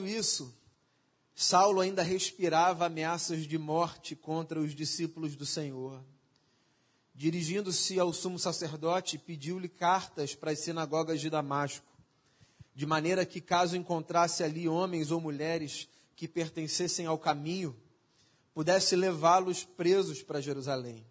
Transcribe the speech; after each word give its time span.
Enquanto 0.00 0.06
isso, 0.06 0.54
Saulo 1.34 1.80
ainda 1.80 2.02
respirava 2.02 2.86
ameaças 2.86 3.46
de 3.46 3.58
morte 3.58 4.16
contra 4.16 4.58
os 4.58 4.74
discípulos 4.74 5.36
do 5.36 5.44
Senhor. 5.44 6.02
Dirigindo-se 7.14 8.00
ao 8.00 8.10
sumo 8.10 8.38
sacerdote, 8.38 9.18
pediu-lhe 9.18 9.68
cartas 9.68 10.34
para 10.34 10.52
as 10.52 10.60
sinagogas 10.60 11.20
de 11.20 11.28
Damasco, 11.28 11.84
de 12.74 12.86
maneira 12.86 13.26
que, 13.26 13.42
caso 13.42 13.76
encontrasse 13.76 14.42
ali 14.42 14.66
homens 14.66 15.10
ou 15.10 15.20
mulheres 15.20 15.86
que 16.16 16.26
pertencessem 16.26 17.04
ao 17.04 17.18
caminho, 17.18 17.76
pudesse 18.54 18.96
levá-los 18.96 19.64
presos 19.64 20.22
para 20.22 20.40
Jerusalém. 20.40 21.04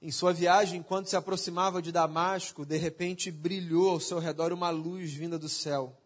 Em 0.00 0.10
sua 0.10 0.32
viagem, 0.32 0.80
enquanto 0.80 1.08
se 1.08 1.16
aproximava 1.16 1.82
de 1.82 1.92
Damasco, 1.92 2.64
de 2.64 2.78
repente 2.78 3.30
brilhou 3.30 3.90
ao 3.90 4.00
seu 4.00 4.18
redor 4.18 4.50
uma 4.50 4.70
luz 4.70 5.12
vinda 5.12 5.38
do 5.38 5.48
céu. 5.48 5.99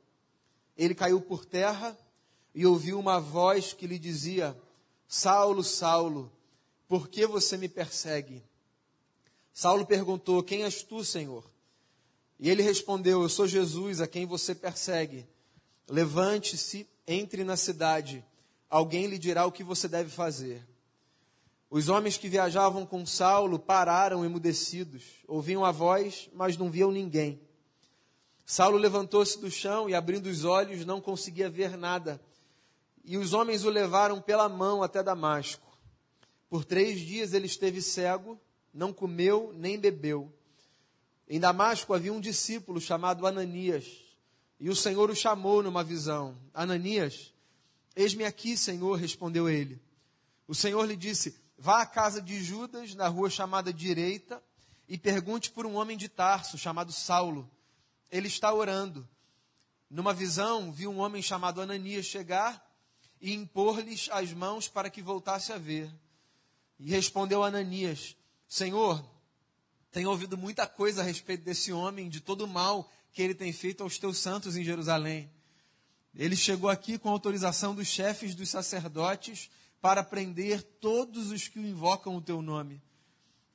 Ele 0.76 0.94
caiu 0.94 1.20
por 1.20 1.44
terra 1.44 1.96
e 2.54 2.66
ouviu 2.66 2.98
uma 2.98 3.20
voz 3.20 3.72
que 3.72 3.86
lhe 3.86 3.98
dizia: 3.98 4.56
Saulo, 5.06 5.62
Saulo, 5.62 6.32
por 6.88 7.08
que 7.08 7.26
você 7.26 7.56
me 7.56 7.68
persegue? 7.68 8.42
Saulo 9.52 9.86
perguntou: 9.86 10.42
Quem 10.42 10.64
és 10.64 10.82
tu, 10.82 11.04
Senhor? 11.04 11.44
E 12.38 12.50
ele 12.50 12.62
respondeu: 12.62 13.22
Eu 13.22 13.28
sou 13.28 13.46
Jesus, 13.46 14.00
a 14.00 14.06
quem 14.06 14.26
você 14.26 14.54
persegue. 14.54 15.26
Levante-se, 15.88 16.88
entre 17.06 17.44
na 17.44 17.56
cidade, 17.56 18.24
alguém 18.68 19.06
lhe 19.06 19.18
dirá 19.18 19.46
o 19.46 19.52
que 19.52 19.62
você 19.62 19.86
deve 19.86 20.10
fazer. 20.10 20.66
Os 21.70 21.88
homens 21.88 22.16
que 22.16 22.28
viajavam 22.28 22.86
com 22.86 23.04
Saulo 23.04 23.58
pararam 23.58 24.24
emudecidos, 24.24 25.02
ouviam 25.26 25.64
a 25.64 25.72
voz, 25.72 26.30
mas 26.32 26.56
não 26.56 26.70
viam 26.70 26.90
ninguém. 26.90 27.40
Saulo 28.46 28.76
levantou-se 28.76 29.40
do 29.40 29.50
chão 29.50 29.88
e, 29.88 29.94
abrindo 29.94 30.26
os 30.26 30.44
olhos, 30.44 30.84
não 30.84 31.00
conseguia 31.00 31.48
ver 31.48 31.76
nada 31.76 32.20
e 33.04 33.18
os 33.18 33.34
homens 33.34 33.64
o 33.64 33.70
levaram 33.70 34.20
pela 34.20 34.48
mão 34.48 34.82
até 34.82 35.02
Damasco. 35.02 35.76
Por 36.48 36.64
três 36.64 37.00
dias 37.00 37.34
ele 37.34 37.46
esteve 37.46 37.82
cego, 37.82 38.40
não 38.72 38.92
comeu 38.92 39.52
nem 39.54 39.78
bebeu. 39.78 40.32
Em 41.28 41.38
Damasco 41.38 41.92
havia 41.92 42.12
um 42.12 42.20
discípulo 42.20 42.80
chamado 42.80 43.26
Ananias, 43.26 44.02
e 44.58 44.70
o 44.70 44.76
Senhor 44.76 45.10
o 45.10 45.14
chamou 45.14 45.62
numa 45.62 45.84
visão: 45.84 46.36
Ananias, 46.54 47.32
eis-me 47.94 48.24
aqui, 48.24 48.56
Senhor, 48.56 48.94
respondeu 48.94 49.48
ele. 49.48 49.80
O 50.48 50.54
Senhor 50.54 50.84
lhe 50.86 50.96
disse: 50.96 51.36
Vá 51.58 51.82
à 51.82 51.86
casa 51.86 52.22
de 52.22 52.42
Judas, 52.42 52.94
na 52.94 53.08
rua 53.08 53.28
chamada 53.28 53.72
Direita, 53.72 54.42
e 54.88 54.96
pergunte 54.96 55.50
por 55.50 55.66
um 55.66 55.74
homem 55.74 55.96
de 55.96 56.08
Tarso, 56.08 56.56
chamado 56.56 56.92
Saulo. 56.92 57.50
Ele 58.14 58.28
está 58.28 58.54
orando. 58.54 59.08
Numa 59.90 60.14
visão, 60.14 60.70
viu 60.70 60.88
um 60.88 61.00
homem 61.00 61.20
chamado 61.20 61.60
Ananias 61.60 62.06
chegar 62.06 62.64
e 63.20 63.34
impor-lhes 63.34 64.08
as 64.12 64.32
mãos 64.32 64.68
para 64.68 64.88
que 64.88 65.02
voltasse 65.02 65.52
a 65.52 65.58
ver. 65.58 65.92
E 66.78 66.88
respondeu 66.90 67.42
Ananias: 67.42 68.16
Senhor, 68.46 69.04
tenho 69.90 70.10
ouvido 70.10 70.38
muita 70.38 70.64
coisa 70.64 71.00
a 71.00 71.04
respeito 71.04 71.42
desse 71.42 71.72
homem, 71.72 72.08
de 72.08 72.20
todo 72.20 72.42
o 72.42 72.46
mal 72.46 72.88
que 73.12 73.20
ele 73.20 73.34
tem 73.34 73.52
feito 73.52 73.82
aos 73.82 73.98
teus 73.98 74.18
santos 74.18 74.56
em 74.56 74.62
Jerusalém. 74.62 75.28
Ele 76.14 76.36
chegou 76.36 76.70
aqui 76.70 76.96
com 76.98 77.08
autorização 77.08 77.74
dos 77.74 77.88
chefes 77.88 78.36
dos 78.36 78.48
sacerdotes 78.48 79.50
para 79.80 80.04
prender 80.04 80.62
todos 80.62 81.32
os 81.32 81.48
que 81.48 81.58
invocam 81.58 82.14
o 82.14 82.22
teu 82.22 82.40
nome. 82.40 82.80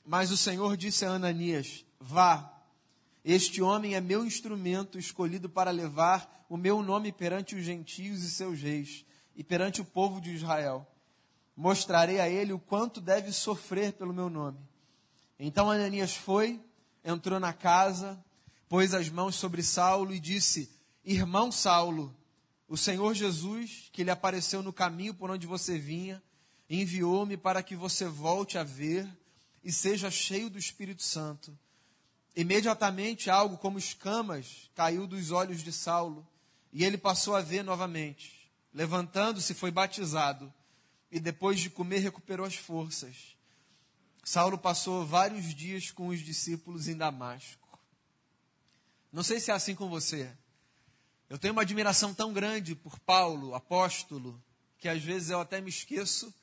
Mas 0.05 0.31
o 0.31 0.37
Senhor 0.37 0.75
disse 0.75 1.05
a 1.05 1.11
Ananias: 1.11 1.85
Vá, 1.97 2.58
este 3.23 3.61
homem 3.61 3.95
é 3.95 4.01
meu 4.01 4.25
instrumento 4.25 4.97
escolhido 4.97 5.49
para 5.49 5.71
levar 5.71 6.45
o 6.49 6.57
meu 6.57 6.81
nome 6.81 7.11
perante 7.11 7.55
os 7.55 7.63
gentios 7.63 8.23
e 8.23 8.29
seus 8.29 8.61
reis 8.61 9.05
e 9.35 9.43
perante 9.43 9.81
o 9.81 9.85
povo 9.85 10.19
de 10.19 10.33
Israel. 10.33 10.87
Mostrarei 11.55 12.19
a 12.19 12.29
ele 12.29 12.53
o 12.53 12.59
quanto 12.59 13.01
deve 13.01 13.31
sofrer 13.31 13.93
pelo 13.93 14.13
meu 14.13 14.29
nome. 14.29 14.59
Então 15.37 15.69
Ananias 15.69 16.15
foi, 16.15 16.59
entrou 17.03 17.39
na 17.39 17.53
casa, 17.53 18.23
pôs 18.67 18.93
as 18.93 19.09
mãos 19.09 19.35
sobre 19.35 19.61
Saulo 19.63 20.13
e 20.13 20.19
disse: 20.19 20.71
Irmão 21.03 21.51
Saulo, 21.51 22.15
o 22.67 22.77
Senhor 22.77 23.13
Jesus, 23.13 23.89
que 23.91 24.03
lhe 24.03 24.11
apareceu 24.11 24.61
no 24.63 24.71
caminho 24.71 25.13
por 25.13 25.29
onde 25.29 25.45
você 25.45 25.77
vinha, 25.77 26.21
enviou-me 26.69 27.35
para 27.35 27.63
que 27.63 27.75
você 27.75 28.05
volte 28.05 28.57
a 28.57 28.63
ver 28.63 29.07
e 29.63 29.71
seja 29.71 30.09
cheio 30.09 30.49
do 30.49 30.57
Espírito 30.57 31.03
Santo. 31.03 31.57
Imediatamente 32.35 33.29
algo 33.29 33.57
como 33.57 33.79
escamas 33.79 34.69
caiu 34.75 35.05
dos 35.07 35.31
olhos 35.31 35.61
de 35.63 35.71
Saulo 35.71 36.27
e 36.71 36.83
ele 36.85 36.97
passou 36.97 37.35
a 37.35 37.41
ver 37.41 37.63
novamente. 37.63 38.49
Levantando-se, 38.73 39.53
foi 39.53 39.71
batizado 39.71 40.53
e 41.11 41.19
depois 41.19 41.59
de 41.59 41.69
comer 41.69 41.99
recuperou 41.99 42.45
as 42.45 42.55
forças. 42.55 43.35
Saulo 44.23 44.57
passou 44.57 45.05
vários 45.05 45.55
dias 45.55 45.89
com 45.89 46.07
os 46.09 46.19
discípulos 46.19 46.87
em 46.87 46.95
Damasco. 46.95 47.79
Não 49.11 49.23
sei 49.23 49.39
se 49.39 49.49
é 49.49 49.53
assim 49.53 49.73
com 49.73 49.89
você. 49.89 50.31
Eu 51.29 51.39
tenho 51.39 51.53
uma 51.53 51.63
admiração 51.63 52.13
tão 52.13 52.31
grande 52.31 52.75
por 52.75 52.99
Paulo, 52.99 53.55
apóstolo, 53.55 54.41
que 54.77 54.87
às 54.87 55.01
vezes 55.01 55.29
eu 55.29 55.39
até 55.39 55.59
me 55.59 55.69
esqueço 55.69 56.33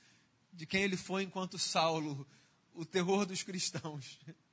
de 0.52 0.66
quem 0.66 0.82
ele 0.82 0.96
foi 0.96 1.22
enquanto 1.22 1.58
Saulo, 1.58 2.26
o 2.74 2.84
terror 2.84 3.24
dos 3.24 3.42
cristãos. 3.42 4.18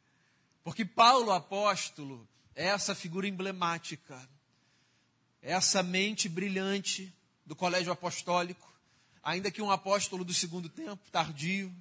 Porque 0.63 0.85
Paulo, 0.85 1.31
apóstolo, 1.31 2.27
é 2.55 2.67
essa 2.67 2.95
figura 2.95 3.27
emblemática, 3.27 4.17
é 5.41 5.51
essa 5.51 5.83
mente 5.83 6.29
brilhante, 6.29 7.13
do 7.45 7.55
colégio 7.55 7.91
apostólico, 7.91 8.71
ainda 9.21 9.51
que 9.51 9.61
um 9.61 9.71
apóstolo 9.71 10.23
do 10.23 10.33
segundo 10.33 10.69
tempo, 10.69 11.09
tardio. 11.11 11.73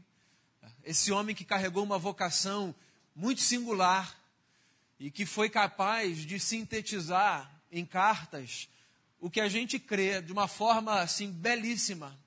Esse 0.82 1.12
homem 1.12 1.34
que 1.34 1.44
carregou 1.44 1.84
uma 1.84 1.98
vocação 1.98 2.74
muito 3.14 3.40
singular 3.40 4.18
e 4.98 5.10
que 5.10 5.24
foi 5.24 5.48
capaz 5.48 6.18
de 6.18 6.38
sintetizar 6.40 7.50
em 7.70 7.84
cartas 7.84 8.68
o 9.20 9.30
que 9.30 9.40
a 9.40 9.48
gente 9.48 9.78
crê 9.78 10.20
de 10.20 10.32
uma 10.32 10.48
forma 10.48 11.00
assim 11.00 11.30
belíssima. 11.30 12.18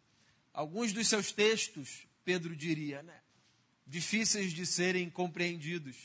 Alguns 0.53 0.93
dos 0.93 1.07
seus 1.07 1.31
textos, 1.31 2.07
Pedro 2.23 2.55
diria, 2.55 3.03
né? 3.03 3.19
difíceis 3.85 4.51
de 4.53 4.66
serem 4.66 5.09
compreendidos, 5.09 5.95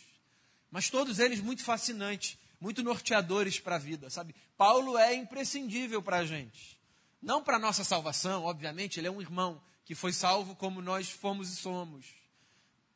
mas 0.70 0.90
todos 0.90 1.18
eles 1.18 1.40
muito 1.40 1.64
fascinantes, 1.64 2.38
muito 2.60 2.82
norteadores 2.82 3.58
para 3.58 3.76
a 3.76 3.78
vida, 3.78 4.10
sabe? 4.10 4.34
Paulo 4.56 4.96
é 4.98 5.14
imprescindível 5.14 6.02
para 6.02 6.18
a 6.18 6.26
gente. 6.26 6.78
Não 7.20 7.42
para 7.42 7.58
nossa 7.58 7.84
salvação, 7.84 8.44
obviamente, 8.44 8.98
ele 8.98 9.08
é 9.08 9.10
um 9.10 9.20
irmão 9.20 9.60
que 9.84 9.94
foi 9.94 10.12
salvo 10.12 10.54
como 10.54 10.80
nós 10.80 11.10
fomos 11.10 11.50
e 11.50 11.56
somos. 11.56 12.06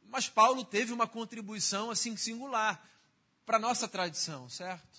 Mas 0.09 0.29
Paulo 0.29 0.65
teve 0.65 0.93
uma 0.93 1.07
contribuição 1.07 1.91
assim 1.91 2.17
singular 2.17 2.83
para 3.45 3.59
nossa 3.59 3.89
tradição, 3.89 4.49
certo? 4.49 4.99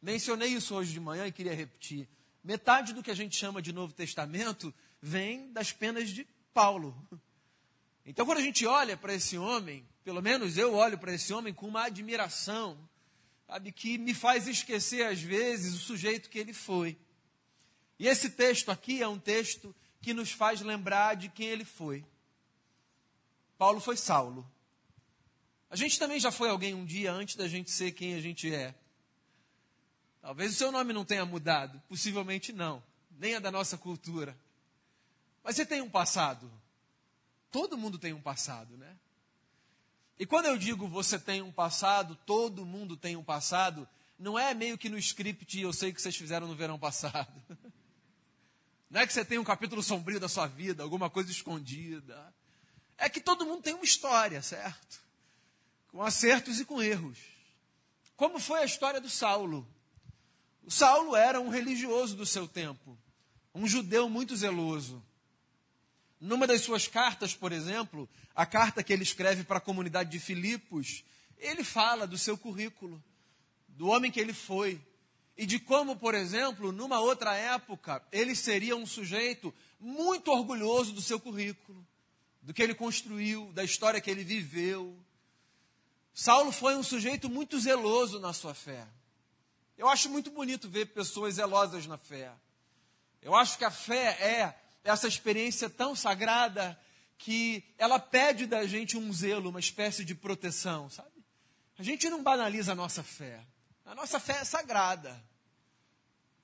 Mencionei 0.00 0.50
isso 0.50 0.74
hoje 0.74 0.92
de 0.92 1.00
manhã 1.00 1.26
e 1.26 1.32
queria 1.32 1.54
repetir. 1.54 2.08
Metade 2.42 2.92
do 2.92 3.02
que 3.02 3.10
a 3.10 3.14
gente 3.14 3.36
chama 3.36 3.62
de 3.62 3.72
Novo 3.72 3.92
Testamento 3.92 4.74
vem 5.00 5.52
das 5.52 5.72
penas 5.72 6.10
de 6.10 6.26
Paulo. 6.52 6.94
Então, 8.04 8.26
quando 8.26 8.38
a 8.38 8.42
gente 8.42 8.66
olha 8.66 8.96
para 8.96 9.14
esse 9.14 9.38
homem, 9.38 9.86
pelo 10.02 10.20
menos 10.20 10.58
eu 10.58 10.74
olho 10.74 10.98
para 10.98 11.14
esse 11.14 11.32
homem 11.32 11.54
com 11.54 11.68
uma 11.68 11.84
admiração, 11.84 12.76
sabe, 13.46 13.70
que 13.70 13.96
me 13.98 14.12
faz 14.12 14.48
esquecer 14.48 15.06
às 15.06 15.20
vezes 15.20 15.74
o 15.74 15.78
sujeito 15.78 16.28
que 16.28 16.38
ele 16.38 16.52
foi. 16.52 16.98
E 17.98 18.08
esse 18.08 18.30
texto 18.30 18.70
aqui 18.70 19.02
é 19.02 19.06
um 19.06 19.18
texto 19.18 19.74
que 20.00 20.12
nos 20.12 20.32
faz 20.32 20.60
lembrar 20.60 21.14
de 21.14 21.28
quem 21.28 21.46
ele 21.46 21.64
foi. 21.64 22.04
Paulo 23.56 23.80
foi 23.80 23.96
Saulo. 23.96 24.50
A 25.70 25.76
gente 25.76 25.98
também 25.98 26.18
já 26.18 26.32
foi 26.32 26.50
alguém 26.50 26.74
um 26.74 26.84
dia 26.84 27.12
antes 27.12 27.36
da 27.36 27.46
gente 27.46 27.70
ser 27.70 27.92
quem 27.92 28.14
a 28.14 28.20
gente 28.20 28.52
é. 28.52 28.74
Talvez 30.20 30.52
o 30.52 30.56
seu 30.56 30.72
nome 30.72 30.92
não 30.92 31.04
tenha 31.04 31.24
mudado, 31.24 31.80
possivelmente 31.88 32.52
não, 32.52 32.82
nem 33.18 33.36
a 33.36 33.38
da 33.38 33.50
nossa 33.50 33.78
cultura. 33.78 34.36
Mas 35.42 35.56
você 35.56 35.64
tem 35.64 35.80
um 35.80 35.88
passado. 35.88 36.50
Todo 37.52 37.78
mundo 37.78 37.98
tem 37.98 38.12
um 38.14 38.20
passado, 38.20 38.76
né? 38.76 38.96
E 40.18 40.24
quando 40.26 40.46
eu 40.46 40.56
digo 40.56 40.88
você 40.88 41.18
tem 41.18 41.42
um 41.42 41.52
passado, 41.52 42.16
todo 42.26 42.64
mundo 42.64 42.96
tem 42.96 43.14
um 43.14 43.22
passado, 43.22 43.86
não 44.18 44.38
é 44.38 44.54
meio 44.54 44.78
que 44.78 44.88
no 44.88 44.98
script 44.98 45.60
eu 45.60 45.72
sei 45.72 45.92
que 45.92 46.00
vocês 46.00 46.16
fizeram 46.16 46.48
no 46.48 46.56
verão 46.56 46.78
passado. 46.78 47.30
Não 48.88 49.00
é 49.00 49.06
que 49.06 49.12
você 49.14 49.24
tem 49.24 49.38
um 49.38 49.44
capítulo 49.44 49.82
sombrio 49.82 50.20
da 50.20 50.28
sua 50.28 50.46
vida, 50.46 50.82
alguma 50.82 51.08
coisa 51.08 51.30
escondida. 51.30 52.30
É 52.98 53.08
que 53.08 53.22
todo 53.22 53.46
mundo 53.46 53.62
tem 53.62 53.72
uma 53.72 53.86
história, 53.86 54.42
certo? 54.42 55.02
Com 55.88 56.02
acertos 56.02 56.60
e 56.60 56.64
com 56.66 56.82
erros. 56.82 57.18
Como 58.14 58.38
foi 58.38 58.60
a 58.60 58.64
história 58.66 59.00
do 59.00 59.08
Saulo? 59.08 59.66
O 60.62 60.70
Saulo 60.70 61.16
era 61.16 61.40
um 61.40 61.48
religioso 61.48 62.14
do 62.14 62.26
seu 62.26 62.46
tempo, 62.46 62.98
um 63.54 63.66
judeu 63.66 64.10
muito 64.10 64.36
zeloso. 64.36 65.02
Numa 66.22 66.46
das 66.46 66.60
suas 66.60 66.86
cartas, 66.86 67.34
por 67.34 67.50
exemplo, 67.50 68.08
a 68.32 68.46
carta 68.46 68.80
que 68.80 68.92
ele 68.92 69.02
escreve 69.02 69.42
para 69.42 69.58
a 69.58 69.60
comunidade 69.60 70.08
de 70.08 70.20
Filipos, 70.20 71.02
ele 71.36 71.64
fala 71.64 72.06
do 72.06 72.16
seu 72.16 72.38
currículo, 72.38 73.02
do 73.66 73.88
homem 73.88 74.08
que 74.08 74.20
ele 74.20 74.32
foi, 74.32 74.80
e 75.36 75.44
de 75.44 75.58
como, 75.58 75.96
por 75.96 76.14
exemplo, 76.14 76.70
numa 76.70 77.00
outra 77.00 77.34
época, 77.34 78.00
ele 78.12 78.36
seria 78.36 78.76
um 78.76 78.86
sujeito 78.86 79.52
muito 79.80 80.30
orgulhoso 80.30 80.92
do 80.92 81.02
seu 81.02 81.18
currículo, 81.18 81.84
do 82.40 82.54
que 82.54 82.62
ele 82.62 82.74
construiu, 82.74 83.50
da 83.52 83.64
história 83.64 84.00
que 84.00 84.08
ele 84.08 84.22
viveu. 84.22 84.96
Saulo 86.14 86.52
foi 86.52 86.76
um 86.76 86.84
sujeito 86.84 87.28
muito 87.28 87.58
zeloso 87.58 88.20
na 88.20 88.32
sua 88.32 88.54
fé. 88.54 88.86
Eu 89.76 89.88
acho 89.88 90.08
muito 90.08 90.30
bonito 90.30 90.68
ver 90.68 90.86
pessoas 90.86 91.34
zelosas 91.34 91.84
na 91.84 91.98
fé. 91.98 92.30
Eu 93.20 93.34
acho 93.34 93.58
que 93.58 93.64
a 93.64 93.72
fé 93.72 94.16
é 94.20 94.61
essa 94.84 95.06
experiência 95.06 95.70
tão 95.70 95.94
sagrada 95.94 96.78
que 97.18 97.62
ela 97.78 97.98
pede 97.98 98.46
da 98.46 98.66
gente 98.66 98.96
um 98.96 99.12
zelo, 99.12 99.50
uma 99.50 99.60
espécie 99.60 100.04
de 100.04 100.14
proteção, 100.14 100.90
sabe? 100.90 101.10
A 101.78 101.82
gente 101.82 102.08
não 102.10 102.22
banaliza 102.22 102.72
a 102.72 102.74
nossa 102.74 103.02
fé. 103.02 103.40
A 103.84 103.94
nossa 103.94 104.18
fé 104.18 104.40
é 104.40 104.44
sagrada. 104.44 105.22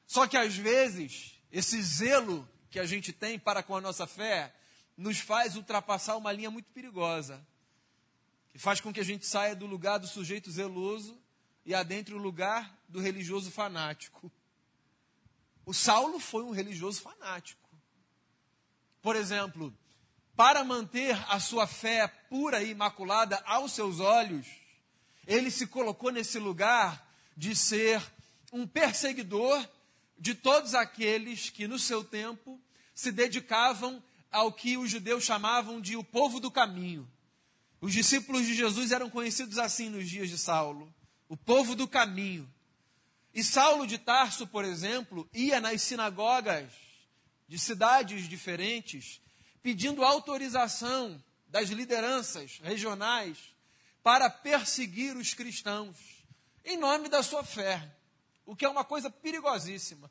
Só 0.06 0.26
que 0.26 0.36
às 0.36 0.56
vezes, 0.56 1.34
esse 1.50 1.80
zelo 1.82 2.48
que 2.70 2.78
a 2.78 2.86
gente 2.86 3.12
tem 3.12 3.38
para 3.38 3.62
com 3.62 3.76
a 3.76 3.80
nossa 3.80 4.06
fé 4.06 4.54
nos 4.96 5.18
faz 5.18 5.54
ultrapassar 5.54 6.16
uma 6.16 6.32
linha 6.32 6.50
muito 6.50 6.70
perigosa, 6.70 7.44
que 8.48 8.58
faz 8.58 8.80
com 8.80 8.92
que 8.92 9.00
a 9.00 9.04
gente 9.04 9.26
saia 9.26 9.54
do 9.54 9.66
lugar 9.66 9.98
do 9.98 10.06
sujeito 10.06 10.50
zeloso 10.50 11.16
e 11.64 11.74
adentre 11.74 12.14
o 12.14 12.18
lugar 12.18 12.76
do 12.88 13.00
religioso 13.00 13.50
fanático. 13.50 14.30
O 15.64 15.74
Saulo 15.74 16.18
foi 16.18 16.42
um 16.42 16.50
religioso 16.50 17.00
fanático. 17.00 17.67
Por 19.02 19.16
exemplo, 19.16 19.72
para 20.36 20.62
manter 20.62 21.16
a 21.28 21.40
sua 21.40 21.66
fé 21.66 22.06
pura 22.28 22.62
e 22.62 22.70
imaculada 22.70 23.42
aos 23.44 23.72
seus 23.72 24.00
olhos, 24.00 24.46
ele 25.26 25.50
se 25.50 25.66
colocou 25.66 26.10
nesse 26.10 26.38
lugar 26.38 27.06
de 27.36 27.54
ser 27.54 28.02
um 28.52 28.66
perseguidor 28.66 29.68
de 30.18 30.34
todos 30.34 30.74
aqueles 30.74 31.50
que 31.50 31.68
no 31.68 31.78
seu 31.78 32.02
tempo 32.02 32.60
se 32.94 33.12
dedicavam 33.12 34.02
ao 34.30 34.52
que 34.52 34.76
os 34.76 34.90
judeus 34.90 35.24
chamavam 35.24 35.80
de 35.80 35.96
o 35.96 36.04
povo 36.04 36.40
do 36.40 36.50
caminho. 36.50 37.08
Os 37.80 37.92
discípulos 37.92 38.46
de 38.46 38.54
Jesus 38.54 38.90
eram 38.90 39.08
conhecidos 39.08 39.58
assim 39.58 39.88
nos 39.88 40.08
dias 40.08 40.28
de 40.28 40.36
Saulo, 40.36 40.92
o 41.28 41.36
povo 41.36 41.76
do 41.76 41.86
caminho. 41.86 42.48
E 43.34 43.44
Saulo 43.44 43.86
de 43.86 43.98
Tarso, 43.98 44.46
por 44.46 44.64
exemplo, 44.64 45.28
ia 45.32 45.60
nas 45.60 45.82
sinagogas 45.82 46.72
de 47.48 47.58
cidades 47.58 48.28
diferentes 48.28 49.20
pedindo 49.62 50.04
autorização 50.04 51.22
das 51.48 51.70
lideranças 51.70 52.60
regionais 52.62 53.38
para 54.02 54.30
perseguir 54.30 55.16
os 55.16 55.34
cristãos 55.34 55.96
em 56.64 56.76
nome 56.76 57.08
da 57.08 57.22
sua 57.22 57.42
fé 57.42 57.90
o 58.48 58.56
que 58.56 58.64
é 58.64 58.68
uma 58.68 58.82
coisa 58.82 59.10
perigosíssima. 59.10 60.10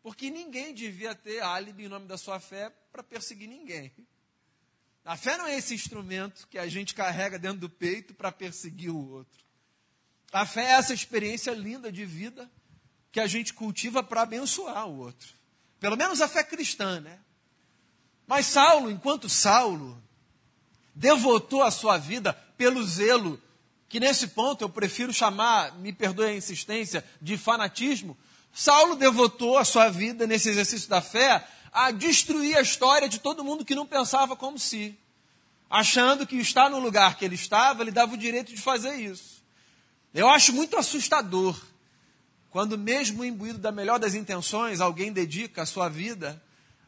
Porque 0.00 0.30
ninguém 0.30 0.72
devia 0.72 1.12
ter 1.12 1.40
álibi 1.42 1.86
em 1.86 1.88
nome 1.88 2.06
da 2.06 2.16
sua 2.16 2.38
fé 2.38 2.70
para 2.92 3.02
perseguir 3.02 3.48
ninguém. 3.48 3.92
A 5.04 5.16
fé 5.16 5.36
não 5.36 5.44
é 5.44 5.56
esse 5.56 5.74
instrumento 5.74 6.46
que 6.46 6.56
a 6.56 6.68
gente 6.68 6.94
carrega 6.94 7.36
dentro 7.36 7.58
do 7.58 7.68
peito 7.68 8.14
para 8.14 8.30
perseguir 8.30 8.90
o 8.90 9.10
outro. 9.10 9.44
A 10.30 10.46
fé 10.46 10.66
é 10.66 10.72
essa 10.74 10.94
experiência 10.94 11.50
linda 11.50 11.90
de 11.90 12.04
vida 12.04 12.48
que 13.10 13.18
a 13.18 13.26
gente 13.26 13.52
cultiva 13.52 14.04
para 14.04 14.22
abençoar 14.22 14.86
o 14.86 14.98
outro. 14.98 15.34
Pelo 15.80 15.96
menos 15.96 16.20
a 16.20 16.28
fé 16.28 16.42
cristã, 16.42 17.00
né? 17.00 17.18
Mas 18.26 18.46
Saulo, 18.46 18.90
enquanto 18.90 19.28
Saulo, 19.28 20.00
devotou 20.94 21.62
a 21.62 21.70
sua 21.70 21.96
vida 21.96 22.32
pelo 22.56 22.84
zelo 22.84 23.40
que 23.88 23.98
nesse 23.98 24.28
ponto 24.28 24.62
eu 24.62 24.68
prefiro 24.68 25.12
chamar, 25.12 25.74
me 25.78 25.92
perdoe 25.92 26.26
a 26.26 26.36
insistência, 26.36 27.02
de 27.22 27.38
fanatismo, 27.38 28.16
Saulo 28.52 28.96
devotou 28.96 29.56
a 29.56 29.64
sua 29.64 29.88
vida 29.88 30.26
nesse 30.26 30.50
exercício 30.50 30.88
da 30.88 31.00
fé 31.00 31.46
a 31.72 31.90
destruir 31.90 32.56
a 32.56 32.60
história 32.60 33.08
de 33.08 33.18
todo 33.18 33.44
mundo 33.44 33.64
que 33.64 33.74
não 33.74 33.86
pensava 33.86 34.36
como 34.36 34.58
si, 34.58 34.98
achando 35.70 36.26
que 36.26 36.36
estar 36.36 36.68
no 36.68 36.78
lugar 36.78 37.16
que 37.16 37.24
ele 37.24 37.34
estava, 37.34 37.82
ele 37.82 37.90
dava 37.90 38.14
o 38.14 38.18
direito 38.18 38.54
de 38.54 38.60
fazer 38.60 38.94
isso. 38.96 39.42
Eu 40.12 40.28
acho 40.28 40.52
muito 40.52 40.76
assustador 40.76 41.58
quando, 42.50 42.78
mesmo 42.78 43.24
imbuído 43.24 43.58
da 43.58 43.70
melhor 43.70 43.98
das 43.98 44.14
intenções, 44.14 44.80
alguém 44.80 45.12
dedica 45.12 45.62
a 45.62 45.66
sua 45.66 45.88
vida 45.88 46.42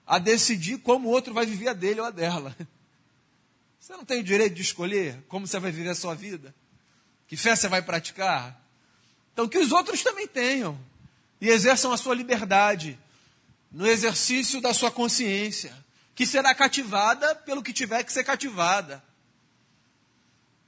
a 0.06 0.18
decidir 0.18 0.78
como 0.78 1.08
o 1.08 1.12
outro 1.12 1.32
vai 1.34 1.46
viver 1.46 1.68
a 1.68 1.72
dele 1.72 2.00
ou 2.00 2.06
a 2.06 2.10
dela. 2.10 2.56
Você 3.78 3.92
não 3.92 4.04
tem 4.04 4.20
o 4.20 4.24
direito 4.24 4.54
de 4.54 4.62
escolher 4.62 5.22
como 5.26 5.46
você 5.46 5.58
vai 5.58 5.72
viver 5.72 5.88
a 5.88 5.94
sua 5.94 6.14
vida. 6.14 6.54
Que 7.26 7.34
fé 7.36 7.56
você 7.56 7.66
vai 7.66 7.80
praticar? 7.80 8.60
Então, 9.32 9.48
que 9.48 9.56
os 9.56 9.72
outros 9.72 10.02
também 10.02 10.28
tenham 10.28 10.78
e 11.40 11.48
exerçam 11.48 11.90
a 11.90 11.96
sua 11.96 12.14
liberdade 12.14 12.98
no 13.72 13.86
exercício 13.86 14.60
da 14.60 14.74
sua 14.74 14.90
consciência, 14.90 15.74
que 16.14 16.26
será 16.26 16.54
cativada 16.54 17.34
pelo 17.34 17.62
que 17.62 17.72
tiver 17.72 18.04
que 18.04 18.12
ser 18.12 18.22
cativada. 18.22 19.02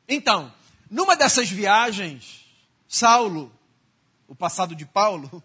Então, 0.08 0.52
numa 0.90 1.14
dessas 1.14 1.50
viagens, 1.50 2.46
Saulo, 2.88 3.52
o 4.32 4.34
passado 4.34 4.74
de 4.74 4.86
Paulo, 4.86 5.42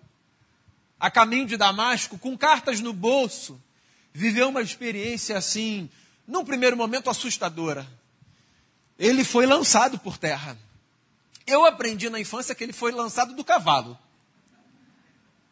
a 0.98 1.12
caminho 1.12 1.46
de 1.46 1.58
Damasco, 1.58 2.18
com 2.18 2.38
cartas 2.38 2.80
no 2.80 2.94
bolso, 2.94 3.62
viveu 4.14 4.48
uma 4.48 4.62
experiência 4.62 5.38
assim, 5.38 5.90
num 6.26 6.46
primeiro 6.46 6.78
momento 6.78 7.10
assustadora. 7.10 7.86
Ele 8.98 9.26
foi 9.26 9.46
lançado 9.46 10.00
por 10.00 10.18
terra. 10.18 10.58
Eu 11.46 11.66
aprendi 11.66 12.10
na 12.10 12.18
infância 12.18 12.56
que 12.56 12.64
ele 12.64 12.72
foi 12.72 12.94
lançado 12.94 13.36
do 13.36 13.44
cavalo. 13.44 14.00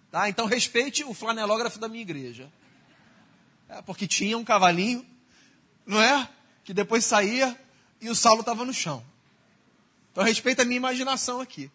Tá? 0.10 0.30
Então 0.30 0.46
respeite 0.46 1.04
o 1.04 1.14
flanelógrafo 1.14 1.78
da 1.78 1.90
minha 1.90 2.04
igreja. 2.04 2.50
É, 3.68 3.82
porque 3.82 4.08
tinha 4.08 4.38
um 4.38 4.46
cavalinho, 4.46 5.06
não 5.86 6.02
é? 6.02 6.30
Que 6.64 6.74
depois 6.74 7.04
saía 7.04 7.54
e 8.00 8.10
o 8.10 8.16
Saulo 8.16 8.40
estava 8.40 8.64
no 8.64 8.74
chão. 8.74 9.06
Então 10.14 10.24
respeita 10.24 10.62
a 10.62 10.66
minha 10.66 10.78
imaginação 10.78 11.42
aqui. 11.42 11.70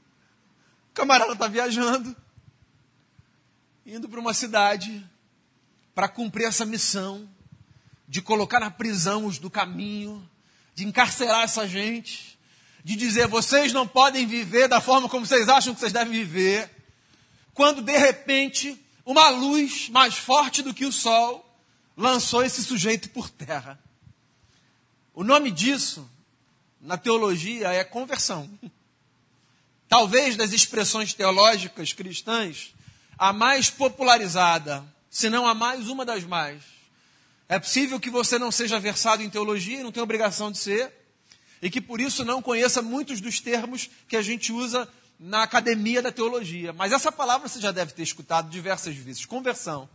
O 0.91 0.95
camarada 0.95 1.33
está 1.33 1.49
viajando, 1.49 2.15
indo 3.87 4.09
para 4.09 4.21
uma 4.21 4.35
cidade 4.35 5.05
para 5.95 6.09
cumprir 6.09 6.47
essa 6.47 6.65
missão 6.65 7.29
de 8.07 8.21
colocar 8.21 8.61
na 8.61 8.71
prisão 8.71 9.27
os 9.27 9.39
do 9.39 9.51
caminho, 9.51 10.29
de 10.75 10.85
encarcerar 10.85 11.43
essa 11.43 11.67
gente 11.67 12.31
de 12.85 12.97
dizer 12.97 13.27
vocês 13.27 13.73
não 13.73 13.87
podem 13.87 14.27
viver 14.27 14.69
da 14.69 14.81
forma 14.81 15.09
como 15.09 15.27
vocês 15.27 15.49
acham 15.49 15.75
que 15.75 15.81
vocês 15.81 15.93
devem 15.93 16.13
viver, 16.13 16.71
quando 17.53 17.83
de 17.83 17.97
repente 17.97 18.79
uma 19.05 19.29
luz 19.29 19.89
mais 19.89 20.17
forte 20.17 20.63
do 20.63 20.75
que 20.75 20.87
o 20.87 20.93
sol 20.93 21.47
lançou 21.97 22.43
esse 22.43 22.63
sujeito 22.63 23.11
por 23.11 23.29
terra. 23.29 23.79
O 25.13 25.23
nome 25.25 25.51
disso, 25.51 26.09
na 26.81 26.97
teologia, 26.97 27.69
é 27.73 27.85
conversão. 27.85 28.49
Talvez 29.91 30.37
das 30.37 30.53
expressões 30.53 31.13
teológicas 31.13 31.93
cristãs, 31.93 32.73
a 33.19 33.33
mais 33.33 33.71
popularizada, 33.71 34.85
se 35.11 35.29
não 35.29 35.49
a 35.49 35.53
mais, 35.53 35.89
uma 35.89 36.05
das 36.05 36.23
mais. 36.23 36.63
É 37.49 37.59
possível 37.59 37.99
que 37.99 38.09
você 38.09 38.39
não 38.39 38.53
seja 38.53 38.79
versado 38.79 39.21
em 39.21 39.29
teologia 39.29 39.83
não 39.83 39.91
tenha 39.91 40.05
obrigação 40.05 40.53
de 40.53 40.59
ser, 40.59 40.93
e 41.61 41.69
que 41.69 41.81
por 41.81 42.01
isso 42.01 42.25
não 42.25 42.41
conheça 42.41 42.81
muitos 42.81 43.21
dos 43.21 43.41
termos 43.41 43.91
que 44.07 44.17
a 44.17 44.23
gente 44.23 44.53
usa 44.53 44.89
na 45.19 45.43
academia 45.43 46.01
da 46.01 46.13
teologia. 46.13 46.73
Mas 46.73 46.93
essa 46.93 47.11
palavra 47.11 47.49
você 47.49 47.61
já 47.61 47.73
deve 47.73 47.93
ter 47.93 48.05
escutado 48.05 48.49
diversas 48.49 48.95
vezes: 48.95 49.27
conversão. 49.27 49.91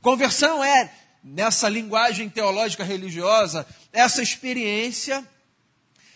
Conversão 0.00 0.62
é, 0.62 0.94
nessa 1.24 1.68
linguagem 1.68 2.28
teológica 2.28 2.84
religiosa, 2.84 3.66
essa 3.92 4.22
experiência 4.22 5.26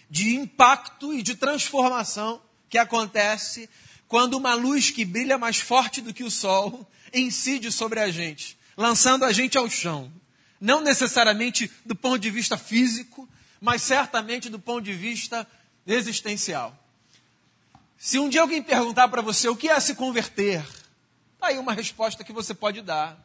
de 0.09 0.37
impacto 0.37 1.13
e 1.13 1.21
de 1.21 1.35
transformação 1.35 2.41
que 2.73 2.79
acontece 2.79 3.69
quando 4.09 4.33
uma 4.33 4.55
luz 4.55 4.91
que 4.91 5.05
brilha 5.05 5.37
mais 5.37 5.59
forte 5.59 6.01
do 6.01 6.15
que 6.15 6.25
o 6.25 6.31
sol 6.31 6.91
incide 7.13 7.71
sobre 7.71 8.01
a 8.01 8.11
gente, 8.11 8.57
lançando 8.75 9.27
a 9.27 9.33
gente 9.33 9.59
ao 9.59 9.69
chão. 9.69 10.11
Não 10.59 10.81
necessariamente 10.81 11.71
do 11.85 11.95
ponto 11.95 12.19
de 12.19 12.31
vista 12.31 12.57
físico, 12.57 13.29
mas 13.61 13.83
certamente 13.83 14.49
do 14.49 14.59
ponto 14.59 14.83
de 14.83 14.95
vista 14.95 15.47
existencial. 15.87 16.75
Se 17.99 18.19
um 18.19 18.31
dia 18.31 18.41
alguém 18.41 18.63
perguntar 18.63 19.07
para 19.09 19.21
você 19.21 19.51
o 19.51 19.57
que 19.57 19.69
é 19.69 19.79
se 19.79 19.95
converter, 19.95 20.65
tá 21.39 21.49
aí 21.49 21.59
uma 21.59 21.75
resposta 21.75 22.25
que 22.25 22.33
você 22.33 22.55
pode 22.55 22.81
dar. 22.81 23.19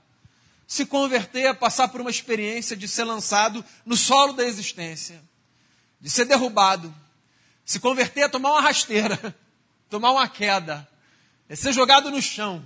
Se 0.67 0.85
converter 0.85 1.45
é 1.45 1.53
passar 1.53 1.87
por 1.87 2.01
uma 2.01 2.09
experiência 2.09 2.75
de 2.75 2.85
ser 2.85 3.05
lançado 3.05 3.63
no 3.85 3.95
solo 3.95 4.33
da 4.33 4.43
existência, 4.43 5.23
de 6.01 6.09
ser 6.09 6.25
derrubado. 6.25 6.93
Se 7.67 7.79
converter 7.79 8.21
é 8.21 8.27
tomar 8.27 8.53
uma 8.53 8.61
rasteira, 8.61 9.35
tomar 9.91 10.11
uma 10.11 10.27
queda, 10.27 10.89
é 11.47 11.55
ser 11.55 11.71
jogado 11.71 12.09
no 12.09 12.19
chão. 12.19 12.65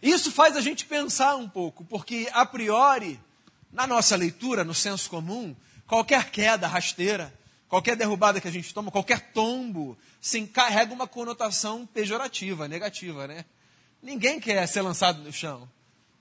Isso 0.00 0.32
faz 0.32 0.56
a 0.56 0.62
gente 0.62 0.86
pensar 0.86 1.36
um 1.36 1.46
pouco, 1.46 1.84
porque 1.84 2.30
a 2.32 2.46
priori, 2.46 3.20
na 3.70 3.86
nossa 3.86 4.16
leitura, 4.16 4.64
no 4.64 4.72
senso 4.72 5.10
comum, 5.10 5.54
Qualquer 5.86 6.30
queda 6.30 6.66
rasteira, 6.66 7.32
qualquer 7.68 7.96
derrubada 7.96 8.40
que 8.40 8.48
a 8.48 8.50
gente 8.50 8.72
toma, 8.72 8.90
qualquer 8.90 9.32
tombo, 9.32 9.96
se 10.20 10.38
encarrega 10.38 10.94
uma 10.94 11.06
conotação 11.06 11.86
pejorativa, 11.86 12.66
negativa, 12.66 13.26
né? 13.26 13.44
Ninguém 14.02 14.40
quer 14.40 14.66
ser 14.66 14.80
lançado 14.80 15.22
no 15.22 15.32
chão. 15.32 15.68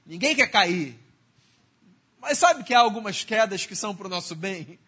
Ninguém 0.06 0.36
quer 0.36 0.48
cair. 0.48 1.00
Mas 2.20 2.38
sabe 2.38 2.64
que 2.64 2.74
há 2.74 2.80
algumas 2.80 3.24
quedas 3.24 3.66
que 3.66 3.76
são 3.76 3.96
para 3.96 4.08
o 4.08 4.10
nosso 4.10 4.36
bem? 4.36 4.80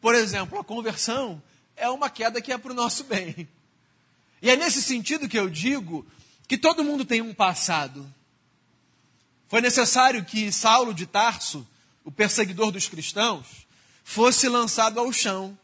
Por 0.00 0.14
exemplo, 0.14 0.58
a 0.58 0.64
conversão 0.64 1.42
é 1.76 1.88
uma 1.88 2.10
queda 2.10 2.40
que 2.40 2.52
é 2.52 2.58
para 2.58 2.72
o 2.72 2.74
nosso 2.74 3.04
bem. 3.04 3.48
E 4.40 4.50
é 4.50 4.56
nesse 4.56 4.82
sentido 4.82 5.28
que 5.28 5.38
eu 5.38 5.48
digo 5.48 6.06
que 6.48 6.56
todo 6.56 6.84
mundo 6.84 7.04
tem 7.04 7.20
um 7.20 7.34
passado. 7.34 8.12
Foi 9.48 9.60
necessário 9.60 10.24
que 10.24 10.50
Saulo 10.50 10.92
de 10.92 11.06
Tarso, 11.06 11.66
o 12.04 12.10
perseguidor 12.10 12.70
dos 12.70 12.88
cristãos, 12.88 13.66
fosse 14.02 14.48
lançado 14.48 14.98
ao 14.98 15.12
chão, 15.12 15.58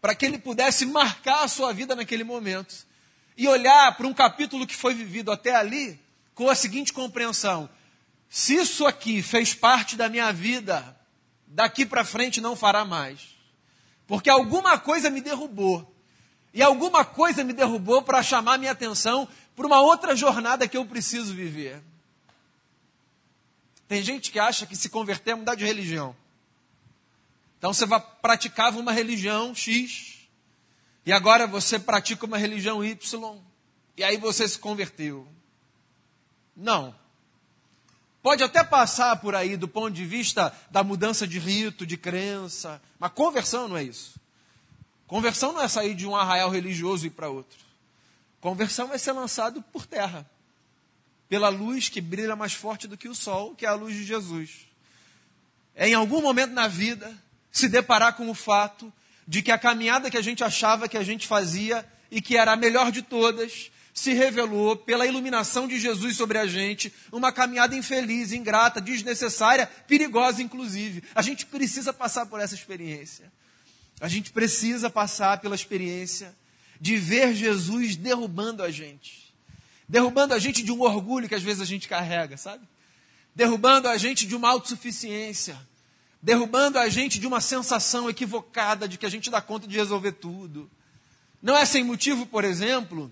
para 0.00 0.14
que 0.14 0.24
ele 0.24 0.38
pudesse 0.38 0.86
marcar 0.86 1.44
a 1.44 1.48
sua 1.48 1.72
vida 1.72 1.94
naquele 1.94 2.24
momento 2.24 2.86
e 3.36 3.46
olhar 3.46 3.96
para 3.96 4.06
um 4.06 4.14
capítulo 4.14 4.66
que 4.66 4.74
foi 4.74 4.94
vivido 4.94 5.30
até 5.30 5.54
ali 5.54 6.00
com 6.34 6.48
a 6.48 6.54
seguinte 6.54 6.92
compreensão: 6.92 7.68
se 8.28 8.54
isso 8.54 8.86
aqui 8.86 9.22
fez 9.22 9.54
parte 9.54 9.96
da 9.96 10.08
minha 10.08 10.32
vida, 10.32 10.96
daqui 11.46 11.84
para 11.84 12.04
frente 12.04 12.40
não 12.40 12.56
fará 12.56 12.84
mais. 12.84 13.35
Porque 14.06 14.30
alguma 14.30 14.78
coisa 14.78 15.10
me 15.10 15.20
derrubou. 15.20 15.94
E 16.54 16.62
alguma 16.62 17.04
coisa 17.04 17.44
me 17.44 17.52
derrubou 17.52 18.02
para 18.02 18.22
chamar 18.22 18.58
minha 18.58 18.72
atenção 18.72 19.28
para 19.54 19.66
uma 19.66 19.80
outra 19.80 20.14
jornada 20.14 20.68
que 20.68 20.76
eu 20.76 20.86
preciso 20.86 21.34
viver. 21.34 21.82
Tem 23.88 24.02
gente 24.02 24.30
que 24.30 24.38
acha 24.38 24.66
que 24.66 24.76
se 24.76 24.88
converter 24.88 25.32
é 25.32 25.34
mudar 25.34 25.54
de 25.54 25.64
religião. 25.64 26.16
Então 27.58 27.72
você 27.72 27.86
praticava 28.20 28.78
uma 28.78 28.92
religião 28.92 29.54
X, 29.54 30.28
e 31.04 31.12
agora 31.12 31.46
você 31.46 31.78
pratica 31.78 32.26
uma 32.26 32.36
religião 32.36 32.84
Y, 32.84 33.40
e 33.96 34.04
aí 34.04 34.16
você 34.16 34.48
se 34.48 34.58
converteu. 34.58 35.26
Não. 36.54 36.94
Pode 38.26 38.42
até 38.42 38.64
passar 38.64 39.14
por 39.20 39.36
aí 39.36 39.56
do 39.56 39.68
ponto 39.68 39.92
de 39.92 40.04
vista 40.04 40.52
da 40.68 40.82
mudança 40.82 41.28
de 41.28 41.38
rito, 41.38 41.86
de 41.86 41.96
crença, 41.96 42.82
mas 42.98 43.12
conversão 43.12 43.68
não 43.68 43.76
é 43.76 43.84
isso. 43.84 44.18
Conversão 45.06 45.52
não 45.52 45.62
é 45.62 45.68
sair 45.68 45.94
de 45.94 46.08
um 46.08 46.16
arraial 46.16 46.50
religioso 46.50 47.04
e 47.04 47.06
ir 47.06 47.10
para 47.10 47.28
outro. 47.28 47.56
Conversão 48.40 48.92
é 48.92 48.98
ser 48.98 49.12
lançado 49.12 49.62
por 49.72 49.86
terra, 49.86 50.28
pela 51.28 51.48
luz 51.48 51.88
que 51.88 52.00
brilha 52.00 52.34
mais 52.34 52.52
forte 52.52 52.88
do 52.88 52.96
que 52.96 53.08
o 53.08 53.14
sol, 53.14 53.54
que 53.54 53.64
é 53.64 53.68
a 53.68 53.74
luz 53.74 53.94
de 53.94 54.02
Jesus. 54.02 54.66
É 55.76 55.88
em 55.88 55.94
algum 55.94 56.20
momento 56.20 56.52
na 56.52 56.66
vida 56.66 57.16
se 57.52 57.68
deparar 57.68 58.16
com 58.16 58.28
o 58.28 58.34
fato 58.34 58.92
de 59.24 59.40
que 59.40 59.52
a 59.52 59.58
caminhada 59.58 60.10
que 60.10 60.18
a 60.18 60.22
gente 60.22 60.42
achava 60.42 60.88
que 60.88 60.98
a 60.98 61.04
gente 61.04 61.28
fazia 61.28 61.88
e 62.10 62.20
que 62.20 62.36
era 62.36 62.54
a 62.54 62.56
melhor 62.56 62.90
de 62.90 63.02
todas, 63.02 63.70
se 63.96 64.12
revelou 64.12 64.76
pela 64.76 65.06
iluminação 65.06 65.66
de 65.66 65.80
Jesus 65.80 66.18
sobre 66.18 66.36
a 66.36 66.46
gente, 66.46 66.92
uma 67.10 67.32
caminhada 67.32 67.74
infeliz, 67.74 68.30
ingrata, 68.30 68.78
desnecessária, 68.78 69.66
perigosa 69.88 70.42
inclusive. 70.42 71.02
A 71.14 71.22
gente 71.22 71.46
precisa 71.46 71.94
passar 71.94 72.26
por 72.26 72.38
essa 72.38 72.54
experiência. 72.54 73.32
A 73.98 74.06
gente 74.06 74.32
precisa 74.32 74.90
passar 74.90 75.40
pela 75.40 75.54
experiência 75.54 76.36
de 76.78 76.98
ver 76.98 77.34
Jesus 77.34 77.96
derrubando 77.96 78.62
a 78.62 78.70
gente. 78.70 79.34
Derrubando 79.88 80.34
a 80.34 80.38
gente 80.38 80.62
de 80.62 80.70
um 80.70 80.82
orgulho 80.82 81.26
que 81.26 81.34
às 81.34 81.42
vezes 81.42 81.62
a 81.62 81.64
gente 81.64 81.88
carrega, 81.88 82.36
sabe? 82.36 82.68
Derrubando 83.34 83.88
a 83.88 83.96
gente 83.96 84.26
de 84.26 84.36
uma 84.36 84.50
autossuficiência. 84.50 85.58
Derrubando 86.20 86.78
a 86.78 86.86
gente 86.90 87.18
de 87.18 87.26
uma 87.26 87.40
sensação 87.40 88.10
equivocada 88.10 88.86
de 88.86 88.98
que 88.98 89.06
a 89.06 89.10
gente 89.10 89.30
dá 89.30 89.40
conta 89.40 89.66
de 89.66 89.74
resolver 89.74 90.12
tudo. 90.12 90.70
Não 91.40 91.56
é 91.56 91.64
sem 91.64 91.82
motivo, 91.82 92.26
por 92.26 92.44
exemplo, 92.44 93.10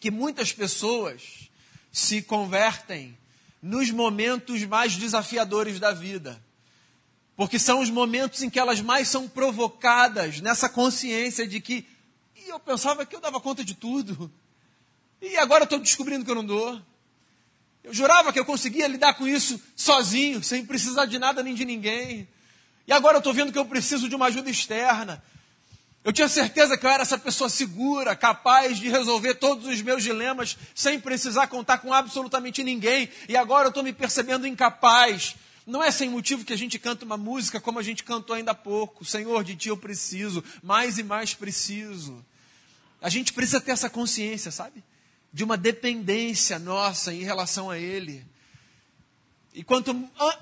que 0.00 0.10
muitas 0.10 0.52
pessoas 0.52 1.50
se 1.92 2.22
convertem 2.22 3.16
nos 3.62 3.90
momentos 3.90 4.64
mais 4.64 4.96
desafiadores 4.96 5.78
da 5.78 5.92
vida. 5.92 6.42
Porque 7.36 7.58
são 7.58 7.80
os 7.80 7.90
momentos 7.90 8.42
em 8.42 8.50
que 8.50 8.58
elas 8.58 8.80
mais 8.80 9.06
são 9.06 9.28
provocadas 9.28 10.40
nessa 10.40 10.68
consciência 10.68 11.46
de 11.46 11.60
que 11.60 11.86
e 12.46 12.48
eu 12.48 12.58
pensava 12.58 13.04
que 13.04 13.14
eu 13.14 13.20
dava 13.20 13.38
conta 13.40 13.62
de 13.62 13.74
tudo. 13.74 14.32
E 15.20 15.36
agora 15.36 15.64
estou 15.64 15.78
descobrindo 15.78 16.24
que 16.24 16.30
eu 16.30 16.34
não 16.34 16.44
dou. 16.44 16.80
Eu 17.84 17.92
jurava 17.92 18.32
que 18.32 18.38
eu 18.38 18.44
conseguia 18.44 18.86
lidar 18.86 19.14
com 19.14 19.28
isso 19.28 19.60
sozinho, 19.76 20.42
sem 20.42 20.64
precisar 20.64 21.04
de 21.04 21.18
nada 21.18 21.42
nem 21.42 21.54
de 21.54 21.64
ninguém. 21.64 22.26
E 22.86 22.92
agora 22.92 23.16
eu 23.16 23.18
estou 23.18 23.34
vendo 23.34 23.52
que 23.52 23.58
eu 23.58 23.66
preciso 23.66 24.08
de 24.08 24.14
uma 24.14 24.26
ajuda 24.26 24.50
externa. 24.50 25.22
Eu 26.02 26.12
tinha 26.12 26.28
certeza 26.28 26.78
que 26.78 26.86
eu 26.86 26.90
era 26.90 27.02
essa 27.02 27.18
pessoa 27.18 27.50
segura, 27.50 28.16
capaz 28.16 28.78
de 28.78 28.88
resolver 28.88 29.34
todos 29.34 29.66
os 29.66 29.82
meus 29.82 30.02
dilemas 30.02 30.56
sem 30.74 30.98
precisar 30.98 31.46
contar 31.48 31.78
com 31.78 31.92
absolutamente 31.92 32.64
ninguém. 32.64 33.10
E 33.28 33.36
agora 33.36 33.66
eu 33.66 33.68
estou 33.68 33.82
me 33.82 33.92
percebendo 33.92 34.46
incapaz. 34.46 35.36
Não 35.66 35.82
é 35.84 35.90
sem 35.90 36.08
motivo 36.08 36.44
que 36.44 36.54
a 36.54 36.58
gente 36.58 36.78
canta 36.78 37.04
uma 37.04 37.18
música 37.18 37.60
como 37.60 37.78
a 37.78 37.82
gente 37.82 38.02
cantou 38.02 38.34
ainda 38.34 38.52
há 38.52 38.54
pouco. 38.54 39.04
Senhor, 39.04 39.44
de 39.44 39.54
ti 39.54 39.68
eu 39.68 39.76
preciso, 39.76 40.42
mais 40.62 40.96
e 40.96 41.02
mais 41.02 41.34
preciso. 41.34 42.24
A 43.02 43.10
gente 43.10 43.34
precisa 43.34 43.60
ter 43.60 43.72
essa 43.72 43.90
consciência, 43.90 44.50
sabe? 44.50 44.82
De 45.30 45.44
uma 45.44 45.56
dependência 45.56 46.58
nossa 46.58 47.12
em 47.12 47.22
relação 47.22 47.68
a 47.68 47.78
Ele. 47.78 48.24
E 49.52 49.62
quanto, 49.62 49.94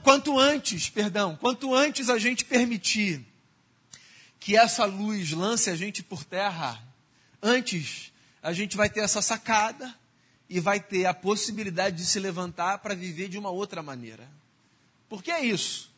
quanto 0.04 0.38
antes, 0.38 0.88
perdão, 0.88 1.36
quanto 1.36 1.74
antes 1.74 2.08
a 2.08 2.18
gente 2.18 2.44
permitir 2.44 3.26
que 4.40 4.56
essa 4.56 4.84
luz 4.84 5.32
lance 5.32 5.70
a 5.70 5.76
gente 5.76 6.02
por 6.02 6.24
terra, 6.24 6.82
antes 7.42 8.12
a 8.42 8.52
gente 8.52 8.76
vai 8.76 8.88
ter 8.88 9.00
essa 9.00 9.20
sacada 9.20 9.94
e 10.48 10.60
vai 10.60 10.80
ter 10.80 11.06
a 11.06 11.14
possibilidade 11.14 11.96
de 11.96 12.06
se 12.06 12.18
levantar 12.18 12.78
para 12.78 12.94
viver 12.94 13.28
de 13.28 13.38
uma 13.38 13.50
outra 13.50 13.82
maneira. 13.82 14.28
Por 15.08 15.22
que 15.22 15.30
é 15.30 15.44
isso? 15.44 15.90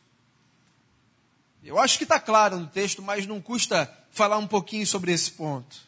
Eu 1.63 1.77
acho 1.77 1.97
que 1.97 2.03
está 2.03 2.19
claro 2.19 2.57
no 2.57 2.67
texto, 2.67 3.01
mas 3.01 3.27
não 3.27 3.39
custa 3.39 3.91
falar 4.09 4.37
um 4.37 4.47
pouquinho 4.47 4.85
sobre 4.85 5.11
esse 5.11 5.31
ponto. 5.31 5.87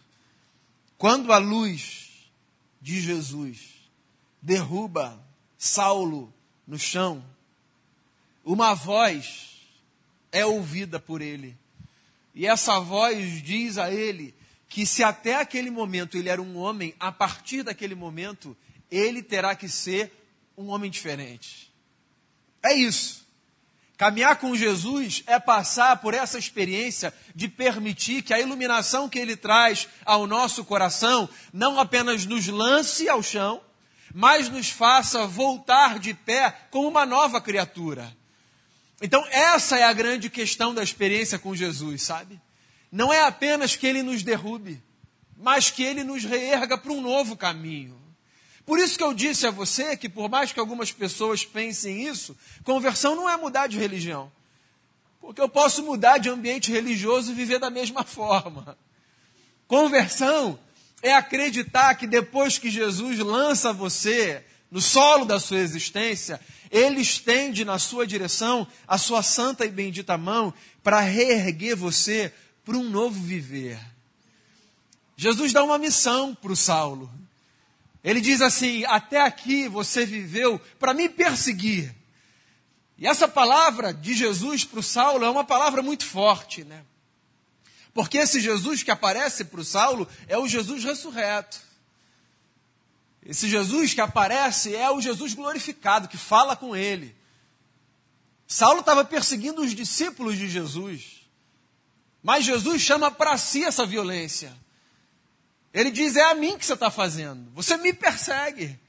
Quando 0.98 1.34
a 1.34 1.38
luz 1.38 2.10
de 2.80 3.02
Jesus 3.02 3.60
derruba 4.42 5.20
Saulo 5.58 6.34
no 6.68 6.78
chão, 6.78 7.24
uma 8.46 8.74
voz 8.74 9.58
é 10.32 10.46
ouvida 10.46 11.00
por 11.00 11.22
ele 11.22 11.58
e 12.34 12.48
essa 12.48 12.80
voz 12.80 13.42
diz 13.42 13.78
a 13.78 13.92
ele 13.94 14.36
que 14.68 14.86
se 14.86 15.04
até 15.04 15.36
aquele 15.36 15.70
momento 15.70 16.18
ele 16.18 16.30
era 16.30 16.42
um 16.42 16.58
homem, 16.58 16.96
a 17.00 17.12
partir 17.12 17.62
daquele 17.62 17.94
momento 17.94 18.58
ele 18.90 19.22
terá 19.22 19.56
que 19.56 19.70
ser 19.70 20.12
um 20.58 20.70
homem 20.70 20.90
diferente. 20.90 21.72
É 22.64 22.74
isso. 22.74 23.24
Caminhar 23.98 24.38
com 24.38 24.56
Jesus 24.56 25.24
é 25.28 25.40
passar 25.40 25.98
por 25.98 26.16
essa 26.16 26.40
experiência 26.40 27.14
de 27.36 27.48
permitir 27.48 28.24
que 28.24 28.34
a 28.34 28.40
iluminação 28.40 29.08
que 29.08 29.20
ele 29.20 29.36
traz 29.36 29.88
ao 30.04 30.26
nosso 30.26 30.66
coração 30.66 31.30
não 31.54 31.80
apenas 31.80 32.26
nos 32.26 32.48
lance 32.48 33.08
ao 33.08 33.22
chão, 33.22 33.62
mas 34.14 34.50
nos 34.50 34.70
faça 34.70 35.28
voltar 35.28 36.00
de 36.00 36.14
pé 36.14 36.52
como 36.72 36.88
uma 36.88 37.06
nova 37.06 37.40
criatura. 37.40 38.16
Então, 39.06 39.28
essa 39.30 39.78
é 39.78 39.84
a 39.84 39.92
grande 39.92 40.30
questão 40.30 40.74
da 40.74 40.82
experiência 40.82 41.38
com 41.38 41.54
Jesus, 41.54 42.04
sabe? 42.04 42.40
Não 42.90 43.12
é 43.12 43.22
apenas 43.26 43.76
que 43.76 43.86
ele 43.86 44.02
nos 44.02 44.24
derrube, 44.24 44.82
mas 45.36 45.70
que 45.70 45.84
ele 45.84 46.06
nos 46.06 46.24
reerga 46.24 46.78
para 46.78 46.94
um 46.94 47.02
novo 47.02 47.36
caminho. 47.36 48.02
Por 48.66 48.80
isso 48.80 48.98
que 48.98 49.04
eu 49.04 49.14
disse 49.14 49.46
a 49.46 49.52
você 49.52 49.98
que, 49.98 50.08
por 50.08 50.30
mais 50.30 50.54
que 50.54 50.60
algumas 50.60 50.94
pessoas 50.94 51.44
pensem 51.44 52.08
isso, 52.08 52.34
conversão 52.64 53.14
não 53.14 53.30
é 53.30 53.36
mudar 53.36 53.68
de 53.68 53.78
religião. 53.78 54.32
Porque 55.20 55.42
eu 55.42 55.50
posso 55.50 55.84
mudar 55.84 56.18
de 56.18 56.30
ambiente 56.30 56.72
religioso 56.72 57.34
e 57.34 57.36
viver 57.36 57.60
da 57.60 57.70
mesma 57.70 58.06
forma. 58.08 58.78
Conversão 59.68 60.58
é 61.02 61.14
acreditar 61.14 61.94
que 61.96 62.08
depois 62.08 62.58
que 62.58 62.72
Jesus 62.72 63.20
lança 63.20 63.74
você 63.74 64.46
no 64.74 64.82
solo 64.82 65.24
da 65.24 65.40
sua 65.40 65.60
existência, 65.60 66.42
ele 66.72 67.00
estende 67.00 67.64
na 67.64 67.78
sua 67.78 68.08
direção 68.08 68.68
a 68.88 68.98
sua 68.98 69.22
santa 69.22 69.64
e 69.64 69.70
bendita 69.70 70.18
mão 70.18 70.52
para 70.82 71.00
reerguer 71.00 71.76
você 71.76 72.34
para 72.66 72.76
um 72.76 72.90
novo 72.90 73.22
viver. 73.22 73.80
Jesus 75.16 75.54
dá 75.54 75.64
uma 75.64 75.78
missão 75.78 76.34
para 76.34 76.52
o 76.52 76.56
Saulo. 76.56 77.08
Ele 78.04 78.20
diz 78.20 78.42
assim: 78.42 78.84
Até 78.86 79.22
aqui 79.22 79.68
você 79.68 80.08
viveu 80.08 80.60
para 80.80 80.92
me 80.92 81.08
perseguir. 81.08 81.94
E 82.98 83.06
essa 83.06 83.28
palavra 83.28 83.94
de 83.94 84.16
Jesus 84.16 84.66
para 84.66 84.80
o 84.80 84.84
Saulo 84.84 85.24
é 85.24 85.30
uma 85.30 85.44
palavra 85.44 85.84
muito 85.84 86.04
forte, 86.04 86.64
né? 86.64 86.84
Porque 87.94 88.18
esse 88.18 88.42
Jesus 88.42 88.82
que 88.82 88.90
aparece 88.90 89.46
para 89.46 89.60
o 89.60 89.64
Saulo 89.64 90.08
é 90.28 90.36
o 90.36 90.48
Jesus 90.48 90.84
ressurreto. 90.84 91.62
Esse 93.26 93.48
Jesus 93.48 93.94
que 93.94 94.02
aparece 94.02 94.76
é 94.76 94.90
o 94.92 95.02
Jesus 95.02 95.34
glorificado, 95.34 96.08
que 96.08 96.18
fala 96.18 96.56
com 96.56 96.76
ele. 96.76 97.16
Saulo 98.46 98.82
estava 98.82 99.06
perseguindo 99.06 99.62
os 99.62 99.74
discípulos 99.74 100.38
de 100.38 100.50
Jesus. 100.50 101.22
Mas 102.22 102.46
Jesus 102.46 102.82
chama 102.82 103.10
para 103.10 103.38
si 103.38 103.64
essa 103.64 103.86
violência. 103.86 104.54
Ele 105.74 105.90
diz: 105.90 106.16
É 106.16 106.24
a 106.24 106.36
mim 106.36 106.58
que 106.58 106.66
você 106.66 106.74
está 106.74 106.92
fazendo. 106.92 107.50
Você 107.54 107.78
me 107.78 107.94
persegue. 107.94 108.80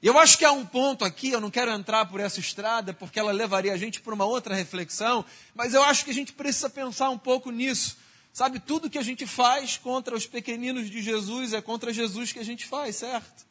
E 0.00 0.06
eu 0.06 0.16
acho 0.16 0.38
que 0.38 0.44
há 0.44 0.52
um 0.52 0.64
ponto 0.64 1.04
aqui, 1.04 1.30
eu 1.30 1.40
não 1.40 1.50
quero 1.50 1.72
entrar 1.72 2.06
por 2.06 2.20
essa 2.20 2.38
estrada, 2.38 2.94
porque 2.94 3.18
ela 3.18 3.32
levaria 3.32 3.72
a 3.72 3.76
gente 3.76 4.00
para 4.00 4.14
uma 4.14 4.24
outra 4.24 4.54
reflexão, 4.54 5.24
mas 5.54 5.74
eu 5.74 5.82
acho 5.82 6.04
que 6.04 6.12
a 6.12 6.14
gente 6.14 6.32
precisa 6.32 6.70
pensar 6.70 7.10
um 7.10 7.18
pouco 7.18 7.50
nisso. 7.50 7.96
Sabe, 8.38 8.60
tudo 8.60 8.88
que 8.88 8.98
a 8.98 9.02
gente 9.02 9.26
faz 9.26 9.76
contra 9.76 10.14
os 10.14 10.24
pequeninos 10.24 10.88
de 10.88 11.02
Jesus 11.02 11.52
é 11.52 11.60
contra 11.60 11.92
Jesus 11.92 12.30
que 12.30 12.38
a 12.38 12.44
gente 12.44 12.66
faz, 12.66 12.94
certo? 12.94 13.44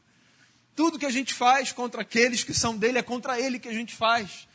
Tudo 0.77 0.97
que 0.97 1.05
a 1.05 1.09
gente 1.09 1.33
faz 1.33 1.73
contra 1.73 2.03
aqueles 2.03 2.41
que 2.41 2.53
são 2.53 2.77
dele 2.77 2.97
é 2.97 3.03
contra 3.03 3.37
ele 3.37 3.59
que 3.59 3.67
a 3.67 3.73
gente 3.73 3.93
faz. 3.93 4.47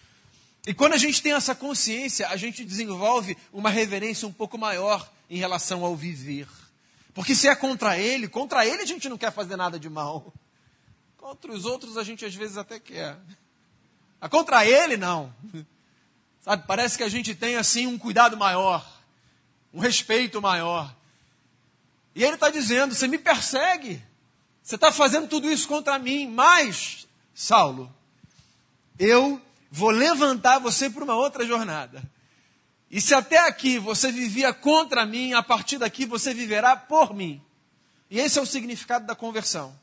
E 0.66 0.72
quando 0.72 0.94
a 0.94 0.96
gente 0.96 1.20
tem 1.20 1.34
essa 1.34 1.54
consciência, 1.54 2.28
a 2.28 2.36
gente 2.38 2.64
desenvolve 2.64 3.36
uma 3.52 3.68
reverência 3.68 4.26
um 4.26 4.32
pouco 4.32 4.56
maior 4.56 5.06
em 5.28 5.36
relação 5.36 5.84
ao 5.84 5.94
viver. 5.94 6.48
Porque 7.12 7.34
se 7.34 7.46
é 7.46 7.54
contra 7.54 7.98
ele, 7.98 8.26
contra 8.26 8.66
ele 8.66 8.80
a 8.80 8.86
gente 8.86 9.10
não 9.10 9.18
quer 9.18 9.32
fazer 9.32 9.56
nada 9.56 9.78
de 9.78 9.90
mal. 9.90 10.32
Contra 11.18 11.52
os 11.52 11.66
outros 11.66 11.98
a 11.98 12.02
gente 12.02 12.24
às 12.24 12.34
vezes 12.34 12.56
até 12.56 12.80
quer. 12.80 13.18
Mas 14.18 14.30
contra 14.30 14.64
ele, 14.64 14.96
não. 14.96 15.30
Sabe, 16.40 16.66
parece 16.66 16.96
que 16.96 17.04
a 17.04 17.10
gente 17.10 17.34
tem 17.34 17.56
assim 17.56 17.86
um 17.86 17.98
cuidado 17.98 18.34
maior, 18.34 19.01
um 19.72 19.80
respeito 19.80 20.40
maior. 20.40 20.94
E 22.14 22.22
ele 22.22 22.34
está 22.34 22.50
dizendo: 22.50 22.94
você 22.94 23.08
me 23.08 23.18
persegue, 23.18 24.02
você 24.62 24.74
está 24.74 24.92
fazendo 24.92 25.28
tudo 25.28 25.50
isso 25.50 25.66
contra 25.66 25.98
mim, 25.98 26.28
mas, 26.28 27.06
Saulo, 27.34 27.92
eu 28.98 29.40
vou 29.70 29.90
levantar 29.90 30.58
você 30.58 30.90
para 30.90 31.04
uma 31.04 31.16
outra 31.16 31.46
jornada. 31.46 32.02
E 32.90 33.00
se 33.00 33.14
até 33.14 33.38
aqui 33.38 33.78
você 33.78 34.12
vivia 34.12 34.52
contra 34.52 35.06
mim, 35.06 35.32
a 35.32 35.42
partir 35.42 35.78
daqui 35.78 36.04
você 36.04 36.34
viverá 36.34 36.76
por 36.76 37.14
mim. 37.14 37.40
E 38.10 38.20
esse 38.20 38.38
é 38.38 38.42
o 38.42 38.46
significado 38.46 39.06
da 39.06 39.14
conversão. 39.14 39.74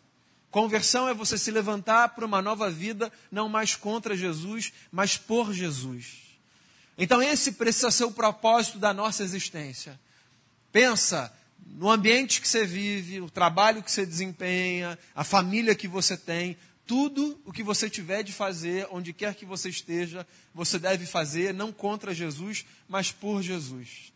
Conversão 0.51 1.07
é 1.07 1.13
você 1.13 1.35
se 1.37 1.49
levantar 1.49 2.09
para 2.09 2.25
uma 2.25 2.41
nova 2.41 2.69
vida, 2.69 3.11
não 3.31 3.49
mais 3.49 3.75
contra 3.75 4.15
Jesus, 4.15 4.71
mas 4.91 5.17
por 5.17 5.51
Jesus. 5.51 6.28
Então, 7.01 7.21
esse 7.21 7.53
precisa 7.53 7.89
ser 7.89 8.03
o 8.03 8.11
propósito 8.11 8.77
da 8.77 8.93
nossa 8.93 9.23
existência. 9.23 9.97
Pensa 10.69 11.33
no 11.65 11.89
ambiente 11.89 12.41
que 12.41 12.47
você 12.47 12.65
vive, 12.65 13.21
o 13.21 13.29
trabalho 13.29 13.81
que 13.81 13.89
você 13.89 14.05
desempenha, 14.05 14.99
a 15.15 15.23
família 15.23 15.73
que 15.73 15.87
você 15.87 16.17
tem, 16.17 16.57
tudo 16.85 17.39
o 17.45 17.53
que 17.53 17.63
você 17.63 17.89
tiver 17.89 18.21
de 18.21 18.33
fazer, 18.33 18.85
onde 18.91 19.13
quer 19.13 19.33
que 19.33 19.45
você 19.45 19.69
esteja, 19.69 20.27
você 20.53 20.77
deve 20.77 21.05
fazer 21.05 21.53
não 21.53 21.71
contra 21.71 22.13
Jesus, 22.13 22.65
mas 22.87 23.11
por 23.11 23.41
Jesus. 23.41 24.11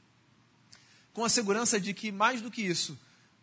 Com 1.13 1.23
a 1.23 1.29
segurança 1.29 1.79
de 1.79 1.93
que, 1.93 2.11
mais 2.11 2.41
do 2.41 2.51
que 2.51 2.63
isso, 2.63 2.99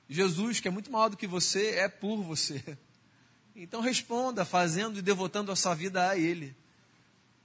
Jesus, 0.08 0.60
que 0.60 0.68
é 0.68 0.70
muito 0.70 0.90
maior 0.90 1.08
do 1.08 1.16
que 1.16 1.26
você, 1.26 1.76
é 1.76 1.88
por 1.88 2.22
você. 2.22 2.62
Então 3.54 3.80
responda 3.80 4.44
fazendo 4.44 4.98
e 4.98 5.02
devotando 5.02 5.52
a 5.52 5.56
sua 5.56 5.74
vida 5.74 6.08
a 6.08 6.16
Ele. 6.16 6.54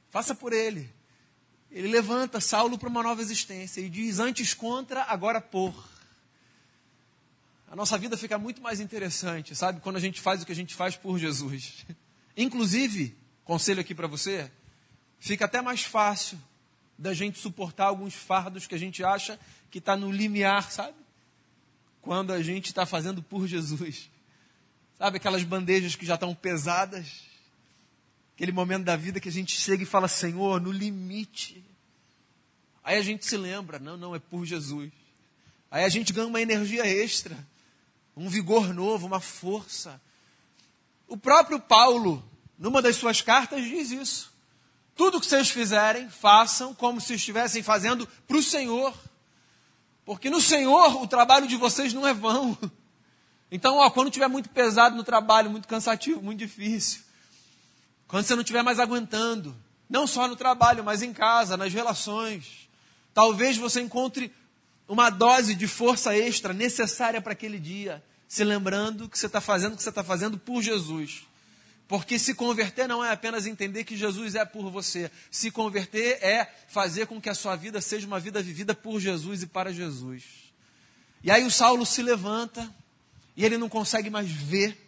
Faça 0.09 0.33
por 0.33 0.51
Ele. 0.53 0.89
Ele 1.75 1.89
levanta 1.89 2.39
Saulo 2.39 2.77
para 2.77 2.89
uma 2.89 3.03
nova 3.03 3.21
existência 3.21 3.81
e 3.81 3.89
diz: 3.89 4.17
antes 4.17 4.55
contra, 4.55 5.03
agora 5.03 5.39
por. 5.39 5.87
A 7.69 7.75
nossa 7.75 7.97
vida 7.97 8.17
fica 8.17 8.37
muito 8.37 8.61
mais 8.61 8.79
interessante, 8.79 9.55
sabe? 9.55 9.81
Quando 9.81 9.97
a 9.97 9.99
gente 9.99 10.19
faz 10.19 10.41
o 10.41 10.45
que 10.45 10.51
a 10.51 10.55
gente 10.55 10.73
faz 10.73 10.95
por 10.95 11.19
Jesus. 11.19 11.85
Inclusive, 12.35 13.15
conselho 13.43 13.81
aqui 13.81 13.93
para 13.93 14.07
você, 14.07 14.49
fica 15.19 15.45
até 15.45 15.61
mais 15.61 15.83
fácil 15.83 16.39
da 16.97 17.13
gente 17.13 17.37
suportar 17.37 17.85
alguns 17.85 18.15
fardos 18.15 18.65
que 18.65 18.73
a 18.73 18.79
gente 18.79 19.03
acha 19.03 19.37
que 19.69 19.77
está 19.77 19.95
no 19.95 20.11
limiar, 20.11 20.71
sabe? 20.71 20.95
quando 22.05 22.31
a 22.31 22.41
gente 22.41 22.67
está 22.67 22.85
fazendo 22.85 23.23
por 23.23 23.47
Jesus. 23.47 24.11
Sabe 24.95 25.17
aquelas 25.17 25.41
bandejas 25.43 25.95
que 25.95 26.05
já 26.05 26.13
estão 26.13 26.35
pesadas? 26.35 27.23
Aquele 28.35 28.51
momento 28.51 28.83
da 28.83 28.97
vida 28.97 29.19
que 29.21 29.29
a 29.29 29.31
gente 29.31 29.55
chega 29.55 29.83
e 29.83 29.85
fala, 29.85 30.09
Senhor, 30.09 30.59
no 30.59 30.69
limite. 30.69 31.63
Aí 32.83 32.97
a 32.97 33.01
gente 33.01 33.25
se 33.25 33.37
lembra, 33.37 33.79
não, 33.79 33.95
não, 33.95 34.13
é 34.13 34.19
por 34.19 34.45
Jesus. 34.45 34.91
Aí 35.71 35.85
a 35.85 35.89
gente 35.89 36.11
ganha 36.11 36.27
uma 36.27 36.41
energia 36.41 36.85
extra, 36.85 37.37
um 38.15 38.27
vigor 38.27 38.73
novo, 38.73 39.07
uma 39.07 39.21
força. 39.21 40.01
O 41.07 41.15
próprio 41.15 41.61
Paulo, 41.61 42.23
numa 42.59 42.81
das 42.81 42.97
suas 42.97 43.21
cartas, 43.21 43.63
diz 43.63 43.91
isso. 43.91 44.33
Tudo 44.95 45.19
que 45.21 45.25
vocês 45.25 45.49
fizerem, 45.49 46.09
façam 46.09 46.73
como 46.73 46.99
se 46.99 47.13
estivessem 47.13 47.63
fazendo 47.63 48.05
para 48.27 48.37
o 48.37 48.43
Senhor. 48.43 48.93
Porque 50.03 50.29
no 50.29 50.41
Senhor 50.41 51.01
o 51.01 51.07
trabalho 51.07 51.47
de 51.47 51.55
vocês 51.55 51.93
não 51.93 52.05
é 52.05 52.13
vão. 52.13 52.57
Então, 53.49 53.77
ó, 53.77 53.89
quando 53.89 54.11
tiver 54.11 54.27
muito 54.27 54.49
pesado 54.49 54.97
no 54.97 55.03
trabalho, 55.03 55.49
muito 55.49 55.67
cansativo, 55.67 56.21
muito 56.21 56.39
difícil, 56.39 57.04
quando 58.15 58.27
você 58.27 58.35
não 58.35 58.43
estiver 58.43 58.63
mais 58.63 58.79
aguentando, 58.79 59.53
não 59.89 60.07
só 60.07 60.25
no 60.25 60.37
trabalho, 60.37 60.85
mas 60.85 61.01
em 61.01 61.11
casa, 61.11 61.57
nas 61.57 61.73
relações, 61.73 62.69
talvez 63.13 63.57
você 63.57 63.81
encontre 63.81 64.33
uma 64.87 65.09
dose 65.09 65.53
de 65.53 65.67
força 65.67 66.15
extra 66.15 66.53
necessária 66.53 67.21
para 67.21 67.33
aquele 67.33 67.59
dia, 67.59 68.01
se 68.25 68.41
lembrando 68.45 69.09
que 69.09 69.19
você 69.19 69.25
está 69.25 69.41
fazendo 69.41 69.73
o 69.73 69.75
que 69.75 69.83
você 69.83 69.89
está 69.89 70.01
fazendo 70.01 70.37
por 70.37 70.61
Jesus. 70.61 71.27
Porque 71.89 72.17
se 72.17 72.33
converter 72.33 72.87
não 72.87 73.03
é 73.03 73.11
apenas 73.11 73.45
entender 73.45 73.83
que 73.83 73.97
Jesus 73.97 74.33
é 74.33 74.45
por 74.45 74.71
você. 74.71 75.11
Se 75.29 75.51
converter 75.51 76.17
é 76.23 76.49
fazer 76.69 77.07
com 77.07 77.19
que 77.19 77.27
a 77.27 77.35
sua 77.35 77.57
vida 77.57 77.81
seja 77.81 78.07
uma 78.07 78.17
vida 78.17 78.41
vivida 78.41 78.73
por 78.73 78.97
Jesus 78.97 79.43
e 79.43 79.47
para 79.47 79.73
Jesus. 79.73 80.23
E 81.21 81.29
aí 81.29 81.43
o 81.43 81.51
Saulo 81.51 81.85
se 81.85 82.01
levanta 82.01 82.73
e 83.35 83.43
ele 83.43 83.57
não 83.57 83.67
consegue 83.67 84.09
mais 84.09 84.31
ver. 84.31 84.84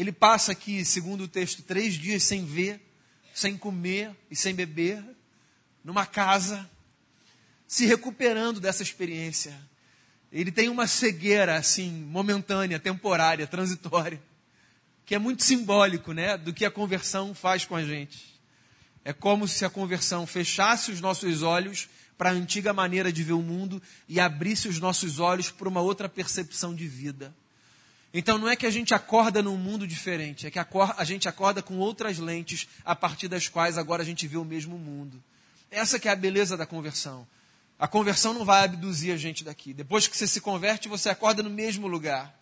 Ele 0.00 0.12
passa 0.12 0.52
aqui, 0.52 0.84
segundo 0.84 1.24
o 1.24 1.28
texto, 1.28 1.62
três 1.62 1.94
dias 1.94 2.22
sem 2.22 2.44
ver, 2.44 2.80
sem 3.34 3.56
comer 3.56 4.10
e 4.30 4.36
sem 4.36 4.54
beber, 4.54 5.04
numa 5.84 6.06
casa, 6.06 6.68
se 7.66 7.86
recuperando 7.86 8.60
dessa 8.60 8.82
experiência. 8.82 9.56
Ele 10.32 10.50
tem 10.50 10.68
uma 10.68 10.86
cegueira 10.86 11.56
assim, 11.56 11.90
momentânea, 11.90 12.78
temporária, 12.78 13.46
transitória 13.46 14.20
que 15.10 15.14
é 15.16 15.18
muito 15.18 15.42
simbólico 15.42 16.12
né, 16.12 16.36
do 16.36 16.54
que 16.54 16.64
a 16.64 16.70
conversão 16.70 17.34
faz 17.34 17.64
com 17.64 17.74
a 17.74 17.84
gente. 17.84 18.40
É 19.04 19.12
como 19.12 19.48
se 19.48 19.64
a 19.64 19.68
conversão 19.68 20.24
fechasse 20.24 20.92
os 20.92 21.00
nossos 21.00 21.42
olhos 21.42 21.88
para 22.16 22.30
a 22.30 22.32
antiga 22.32 22.72
maneira 22.72 23.12
de 23.12 23.24
ver 23.24 23.32
o 23.32 23.42
mundo 23.42 23.82
e 24.08 24.20
abrisse 24.20 24.68
os 24.68 24.78
nossos 24.78 25.18
olhos 25.18 25.50
para 25.50 25.68
uma 25.68 25.80
outra 25.80 26.08
percepção 26.08 26.72
de 26.72 26.86
vida. 26.86 27.34
Então 28.12 28.38
não 28.38 28.48
é 28.48 28.56
que 28.56 28.66
a 28.66 28.70
gente 28.70 28.92
acorda 28.92 29.42
num 29.42 29.56
mundo 29.56 29.86
diferente, 29.86 30.46
é 30.46 30.50
que 30.50 30.58
a 30.58 31.04
gente 31.04 31.28
acorda 31.28 31.62
com 31.62 31.78
outras 31.78 32.18
lentes 32.18 32.66
a 32.84 32.96
partir 32.96 33.28
das 33.28 33.48
quais 33.48 33.78
agora 33.78 34.02
a 34.02 34.06
gente 34.06 34.26
vê 34.26 34.36
o 34.36 34.44
mesmo 34.44 34.76
mundo. 34.76 35.22
Essa 35.70 35.98
que 35.98 36.08
é 36.08 36.12
a 36.12 36.16
beleza 36.16 36.56
da 36.56 36.66
conversão. 36.66 37.26
A 37.78 37.86
conversão 37.86 38.34
não 38.34 38.44
vai 38.44 38.64
abduzir 38.64 39.12
a 39.12 39.16
gente 39.16 39.44
daqui. 39.44 39.72
Depois 39.72 40.08
que 40.08 40.16
você 40.16 40.26
se 40.26 40.40
converte, 40.40 40.88
você 40.88 41.08
acorda 41.08 41.42
no 41.42 41.50
mesmo 41.50 41.86
lugar 41.86 42.38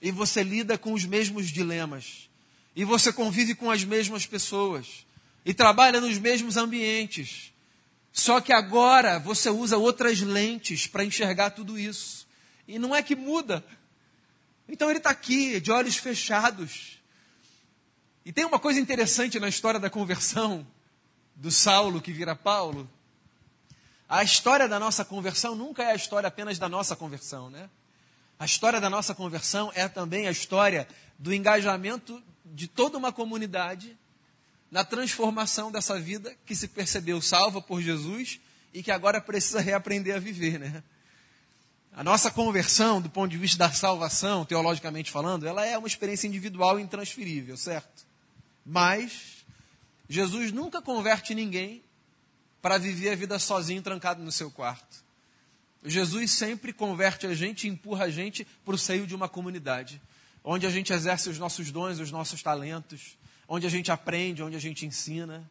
e 0.00 0.10
você 0.10 0.42
lida 0.42 0.76
com 0.76 0.92
os 0.92 1.04
mesmos 1.04 1.48
dilemas, 1.48 2.28
e 2.76 2.84
você 2.84 3.10
convive 3.12 3.54
com 3.54 3.70
as 3.70 3.84
mesmas 3.84 4.26
pessoas, 4.26 5.06
e 5.46 5.54
trabalha 5.54 6.00
nos 6.00 6.18
mesmos 6.18 6.58
ambientes. 6.58 7.52
Só 8.12 8.40
que 8.40 8.52
agora 8.52 9.18
você 9.18 9.48
usa 9.48 9.78
outras 9.78 10.20
lentes 10.20 10.86
para 10.86 11.04
enxergar 11.04 11.50
tudo 11.50 11.78
isso. 11.78 12.26
E 12.68 12.78
não 12.78 12.94
é 12.94 13.02
que 13.02 13.16
muda. 13.16 13.64
Então 14.68 14.88
ele 14.88 14.98
está 14.98 15.10
aqui, 15.10 15.60
de 15.60 15.70
olhos 15.70 15.96
fechados. 15.96 16.98
E 18.24 18.32
tem 18.32 18.44
uma 18.44 18.58
coisa 18.58 18.80
interessante 18.80 19.38
na 19.38 19.48
história 19.48 19.78
da 19.78 19.90
conversão 19.90 20.66
do 21.36 21.50
Saulo 21.50 22.00
que 22.00 22.12
vira 22.12 22.34
Paulo. 22.34 22.88
A 24.08 24.22
história 24.22 24.68
da 24.68 24.78
nossa 24.78 25.04
conversão 25.04 25.54
nunca 25.54 25.82
é 25.82 25.92
a 25.92 25.94
história 25.94 26.28
apenas 26.28 26.58
da 26.58 26.68
nossa 26.68 26.96
conversão, 26.96 27.50
né? 27.50 27.68
A 28.38 28.44
história 28.44 28.80
da 28.80 28.90
nossa 28.90 29.14
conversão 29.14 29.70
é 29.74 29.88
também 29.88 30.26
a 30.26 30.30
história 30.30 30.88
do 31.18 31.32
engajamento 31.32 32.22
de 32.44 32.66
toda 32.66 32.98
uma 32.98 33.12
comunidade 33.12 33.96
na 34.70 34.84
transformação 34.84 35.70
dessa 35.70 36.00
vida 36.00 36.36
que 36.44 36.56
se 36.56 36.68
percebeu 36.68 37.20
salva 37.22 37.62
por 37.62 37.80
Jesus 37.80 38.40
e 38.72 38.82
que 38.82 38.90
agora 38.90 39.20
precisa 39.20 39.60
reaprender 39.60 40.16
a 40.16 40.18
viver, 40.18 40.58
né? 40.58 40.82
A 41.96 42.02
nossa 42.02 42.28
conversão, 42.28 43.00
do 43.00 43.08
ponto 43.08 43.30
de 43.30 43.38
vista 43.38 43.56
da 43.56 43.70
salvação, 43.70 44.44
teologicamente 44.44 45.12
falando, 45.12 45.46
ela 45.46 45.64
é 45.64 45.78
uma 45.78 45.86
experiência 45.86 46.26
individual 46.26 46.80
e 46.80 46.82
intransferível, 46.82 47.56
certo? 47.56 48.04
Mas 48.66 49.46
Jesus 50.08 50.50
nunca 50.50 50.82
converte 50.82 51.36
ninguém 51.36 51.84
para 52.60 52.78
viver 52.78 53.10
a 53.10 53.14
vida 53.14 53.38
sozinho, 53.38 53.80
trancado 53.80 54.24
no 54.24 54.32
seu 54.32 54.50
quarto. 54.50 55.04
Jesus 55.84 56.32
sempre 56.32 56.72
converte 56.72 57.28
a 57.28 57.34
gente 57.34 57.68
e 57.68 57.70
empurra 57.70 58.06
a 58.06 58.10
gente 58.10 58.44
para 58.64 58.74
o 58.74 58.78
seio 58.78 59.06
de 59.06 59.14
uma 59.14 59.28
comunidade, 59.28 60.02
onde 60.42 60.66
a 60.66 60.70
gente 60.70 60.92
exerce 60.92 61.28
os 61.28 61.38
nossos 61.38 61.70
dons, 61.70 62.00
os 62.00 62.10
nossos 62.10 62.42
talentos, 62.42 63.16
onde 63.46 63.68
a 63.68 63.70
gente 63.70 63.92
aprende, 63.92 64.42
onde 64.42 64.56
a 64.56 64.60
gente 64.60 64.84
ensina. 64.84 65.48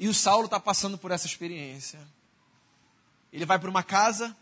E 0.00 0.08
o 0.08 0.14
Saulo 0.14 0.46
está 0.46 0.58
passando 0.58 0.98
por 0.98 1.12
essa 1.12 1.26
experiência. 1.28 2.00
Ele 3.32 3.46
vai 3.46 3.58
para 3.58 3.70
uma 3.70 3.84
casa, 3.84 4.36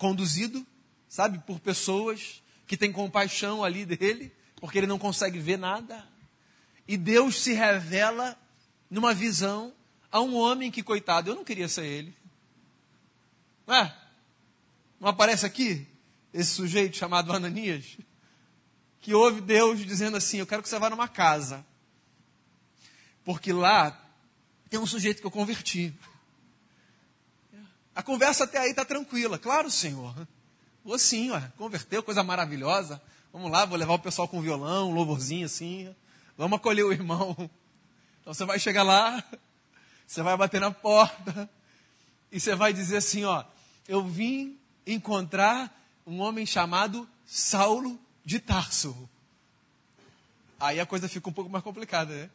conduzido, 0.00 0.66
sabe, 1.06 1.38
por 1.40 1.60
pessoas 1.60 2.42
que 2.66 2.74
têm 2.74 2.90
compaixão 2.90 3.62
ali 3.62 3.84
dele, 3.84 4.32
porque 4.56 4.78
ele 4.78 4.86
não 4.86 4.98
consegue 4.98 5.38
ver 5.38 5.58
nada. 5.58 6.08
E 6.88 6.96
Deus 6.96 7.42
se 7.42 7.52
revela 7.52 8.34
numa 8.90 9.12
visão 9.12 9.74
a 10.10 10.18
um 10.20 10.34
homem 10.34 10.70
que, 10.70 10.82
coitado, 10.82 11.30
eu 11.30 11.34
não 11.36 11.44
queria 11.44 11.68
ser 11.68 11.84
ele. 11.84 12.16
Não 13.66 13.74
é? 13.76 13.94
Não 14.98 15.08
aparece 15.08 15.44
aqui 15.44 15.86
esse 16.32 16.52
sujeito 16.52 16.96
chamado 16.96 17.30
Ananias? 17.32 17.98
Que 19.00 19.12
ouve 19.12 19.42
Deus 19.42 19.84
dizendo 19.84 20.16
assim: 20.16 20.38
Eu 20.38 20.46
quero 20.46 20.62
que 20.62 20.68
você 20.68 20.78
vá 20.78 20.88
numa 20.88 21.08
casa. 21.08 21.64
Porque 23.22 23.52
lá 23.52 23.96
tem 24.70 24.80
um 24.80 24.86
sujeito 24.86 25.20
que 25.20 25.26
eu 25.26 25.30
converti. 25.30 25.94
A 27.94 28.02
conversa 28.02 28.44
até 28.44 28.58
aí 28.58 28.70
está 28.70 28.84
tranquila. 28.84 29.38
Claro, 29.38 29.70
Senhor. 29.70 30.14
Vou 30.84 30.98
sim, 30.98 31.30
ué. 31.30 31.52
converteu, 31.56 32.02
coisa 32.02 32.22
maravilhosa. 32.22 33.00
Vamos 33.32 33.50
lá, 33.50 33.64
vou 33.64 33.78
levar 33.78 33.94
o 33.94 33.98
pessoal 33.98 34.26
com 34.26 34.40
violão, 34.40 34.90
um 34.90 34.94
louvorzinho 34.94 35.46
assim. 35.46 35.94
Vamos 36.36 36.56
acolher 36.56 36.84
o 36.84 36.92
irmão. 36.92 37.36
Então 38.20 38.34
você 38.34 38.44
vai 38.44 38.58
chegar 38.58 38.82
lá, 38.82 39.22
você 40.06 40.22
vai 40.22 40.36
bater 40.36 40.60
na 40.60 40.70
porta 40.70 41.48
e 42.30 42.40
você 42.40 42.54
vai 42.54 42.72
dizer 42.72 42.98
assim, 42.98 43.24
ó, 43.24 43.44
eu 43.88 44.04
vim 44.04 44.58
encontrar 44.86 45.72
um 46.06 46.20
homem 46.20 46.46
chamado 46.46 47.08
Saulo 47.26 47.98
de 48.24 48.38
Tarso. 48.38 49.08
Aí 50.58 50.78
a 50.78 50.86
coisa 50.86 51.08
fica 51.08 51.28
um 51.28 51.32
pouco 51.32 51.50
mais 51.50 51.64
complicada, 51.64 52.14
né? 52.14 52.30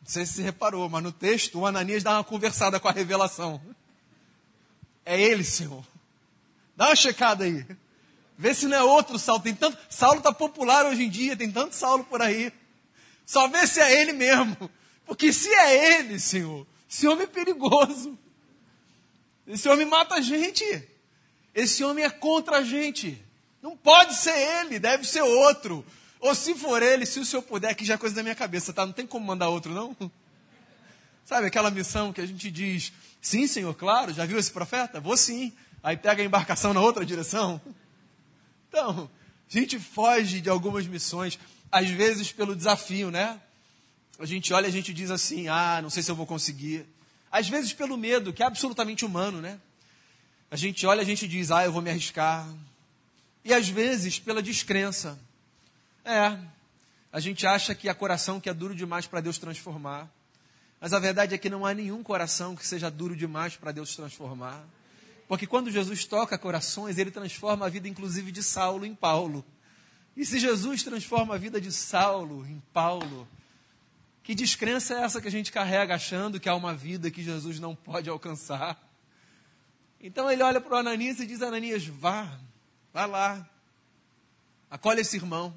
Não 0.00 0.08
sei 0.08 0.24
se 0.24 0.34
você 0.34 0.42
reparou, 0.42 0.88
mas 0.88 1.02
no 1.02 1.10
texto 1.10 1.58
o 1.58 1.66
Ananias 1.66 2.02
dá 2.02 2.12
uma 2.14 2.24
conversada 2.24 2.78
com 2.78 2.88
a 2.88 2.92
revelação. 2.92 3.60
É 5.08 5.18
ele, 5.18 5.42
Senhor. 5.42 5.82
Dá 6.76 6.88
uma 6.88 6.94
checada 6.94 7.44
aí. 7.44 7.64
Vê 8.36 8.52
se 8.52 8.66
não 8.66 8.76
é 8.76 8.82
outro 8.82 9.18
Saulo. 9.18 9.42
Tem 9.42 9.54
tanto... 9.54 9.78
Saulo 9.88 10.18
está 10.18 10.30
popular 10.30 10.84
hoje 10.84 11.02
em 11.02 11.08
dia, 11.08 11.34
tem 11.34 11.50
tanto 11.50 11.74
Saulo 11.74 12.04
por 12.04 12.20
aí. 12.20 12.52
Só 13.24 13.48
vê 13.48 13.66
se 13.66 13.80
é 13.80 14.02
ele 14.02 14.12
mesmo. 14.12 14.70
Porque 15.06 15.32
se 15.32 15.48
é 15.48 15.98
ele, 15.98 16.20
Senhor, 16.20 16.66
esse 16.90 17.08
homem 17.08 17.24
é 17.24 17.26
perigoso. 17.26 18.18
Esse 19.46 19.66
homem 19.66 19.86
mata 19.86 20.16
a 20.16 20.20
gente. 20.20 20.62
Esse 21.54 21.82
homem 21.82 22.04
é 22.04 22.10
contra 22.10 22.58
a 22.58 22.62
gente. 22.62 23.18
Não 23.62 23.74
pode 23.78 24.14
ser 24.14 24.36
ele, 24.36 24.78
deve 24.78 25.06
ser 25.06 25.22
outro. 25.22 25.82
Ou 26.20 26.34
se 26.34 26.54
for 26.54 26.82
ele, 26.82 27.06
se 27.06 27.18
o 27.18 27.24
senhor 27.24 27.40
puder, 27.40 27.74
que 27.74 27.86
já 27.86 27.94
é 27.94 27.96
coisa 27.96 28.14
da 28.14 28.22
minha 28.22 28.34
cabeça, 28.34 28.74
tá? 28.74 28.84
Não 28.84 28.92
tem 28.92 29.06
como 29.06 29.24
mandar 29.24 29.48
outro, 29.48 29.72
não? 29.72 29.96
Sabe 31.24 31.46
aquela 31.46 31.70
missão 31.70 32.12
que 32.12 32.20
a 32.20 32.26
gente 32.26 32.50
diz, 32.50 32.92
sim, 33.28 33.46
senhor, 33.46 33.74
claro, 33.74 34.12
já 34.12 34.24
viu 34.24 34.38
esse 34.38 34.50
profeta? 34.50 35.00
Vou 35.00 35.16
sim. 35.16 35.52
Aí 35.82 35.96
pega 35.96 36.22
a 36.22 36.24
embarcação 36.24 36.72
na 36.72 36.80
outra 36.80 37.04
direção. 37.04 37.60
Então, 38.68 39.10
a 39.48 39.52
gente 39.52 39.78
foge 39.78 40.40
de 40.40 40.48
algumas 40.48 40.86
missões, 40.86 41.38
às 41.70 41.88
vezes 41.90 42.32
pelo 42.32 42.56
desafio, 42.56 43.10
né? 43.10 43.40
A 44.18 44.26
gente 44.26 44.52
olha 44.52 44.66
e 44.66 44.68
a 44.68 44.72
gente 44.72 44.92
diz 44.92 45.10
assim: 45.10 45.46
ah, 45.48 45.80
não 45.82 45.90
sei 45.90 46.02
se 46.02 46.10
eu 46.10 46.16
vou 46.16 46.26
conseguir. 46.26 46.86
Às 47.30 47.48
vezes 47.48 47.72
pelo 47.72 47.96
medo, 47.96 48.32
que 48.32 48.42
é 48.42 48.46
absolutamente 48.46 49.04
humano, 49.04 49.40
né? 49.40 49.60
A 50.50 50.56
gente 50.56 50.86
olha 50.86 51.00
e 51.00 51.02
a 51.02 51.06
gente 51.06 51.28
diz: 51.28 51.50
ah, 51.50 51.64
eu 51.64 51.72
vou 51.72 51.82
me 51.82 51.90
arriscar. 51.90 52.48
E 53.44 53.52
às 53.52 53.68
vezes 53.68 54.18
pela 54.18 54.42
descrença. 54.42 55.18
É, 56.04 56.38
a 57.12 57.20
gente 57.20 57.46
acha 57.46 57.74
que 57.74 57.88
há 57.88 57.94
coração 57.94 58.40
que 58.40 58.48
é 58.48 58.54
duro 58.54 58.74
demais 58.74 59.06
para 59.06 59.20
Deus 59.20 59.38
transformar. 59.38 60.08
Mas 60.80 60.92
a 60.92 60.98
verdade 60.98 61.34
é 61.34 61.38
que 61.38 61.50
não 61.50 61.66
há 61.66 61.74
nenhum 61.74 62.02
coração 62.02 62.54
que 62.54 62.66
seja 62.66 62.90
duro 62.90 63.16
demais 63.16 63.56
para 63.56 63.72
Deus 63.72 63.96
transformar. 63.96 64.64
Porque 65.26 65.46
quando 65.46 65.70
Jesus 65.70 66.04
toca 66.04 66.38
corações, 66.38 66.98
ele 66.98 67.10
transforma 67.10 67.66
a 67.66 67.68
vida, 67.68 67.88
inclusive, 67.88 68.32
de 68.32 68.42
Saulo 68.42 68.86
em 68.86 68.94
Paulo. 68.94 69.44
E 70.16 70.24
se 70.24 70.38
Jesus 70.38 70.82
transforma 70.82 71.34
a 71.34 71.38
vida 71.38 71.60
de 71.60 71.70
Saulo 71.70 72.46
em 72.46 72.62
Paulo, 72.72 73.28
que 74.22 74.34
descrença 74.34 74.94
é 74.94 75.02
essa 75.02 75.20
que 75.20 75.28
a 75.28 75.30
gente 75.30 75.52
carrega 75.52 75.94
achando 75.94 76.40
que 76.40 76.48
há 76.48 76.54
uma 76.54 76.74
vida 76.74 77.10
que 77.10 77.22
Jesus 77.22 77.60
não 77.60 77.74
pode 77.74 78.08
alcançar? 78.08 78.78
Então 80.00 80.30
ele 80.30 80.42
olha 80.42 80.60
para 80.60 80.74
o 80.74 80.78
Ananias 80.78 81.20
e 81.20 81.26
diz: 81.26 81.42
Ananias, 81.42 81.86
vá, 81.86 82.38
vá 82.92 83.04
lá, 83.04 83.48
acolhe 84.70 85.00
esse 85.00 85.16
irmão. 85.16 85.54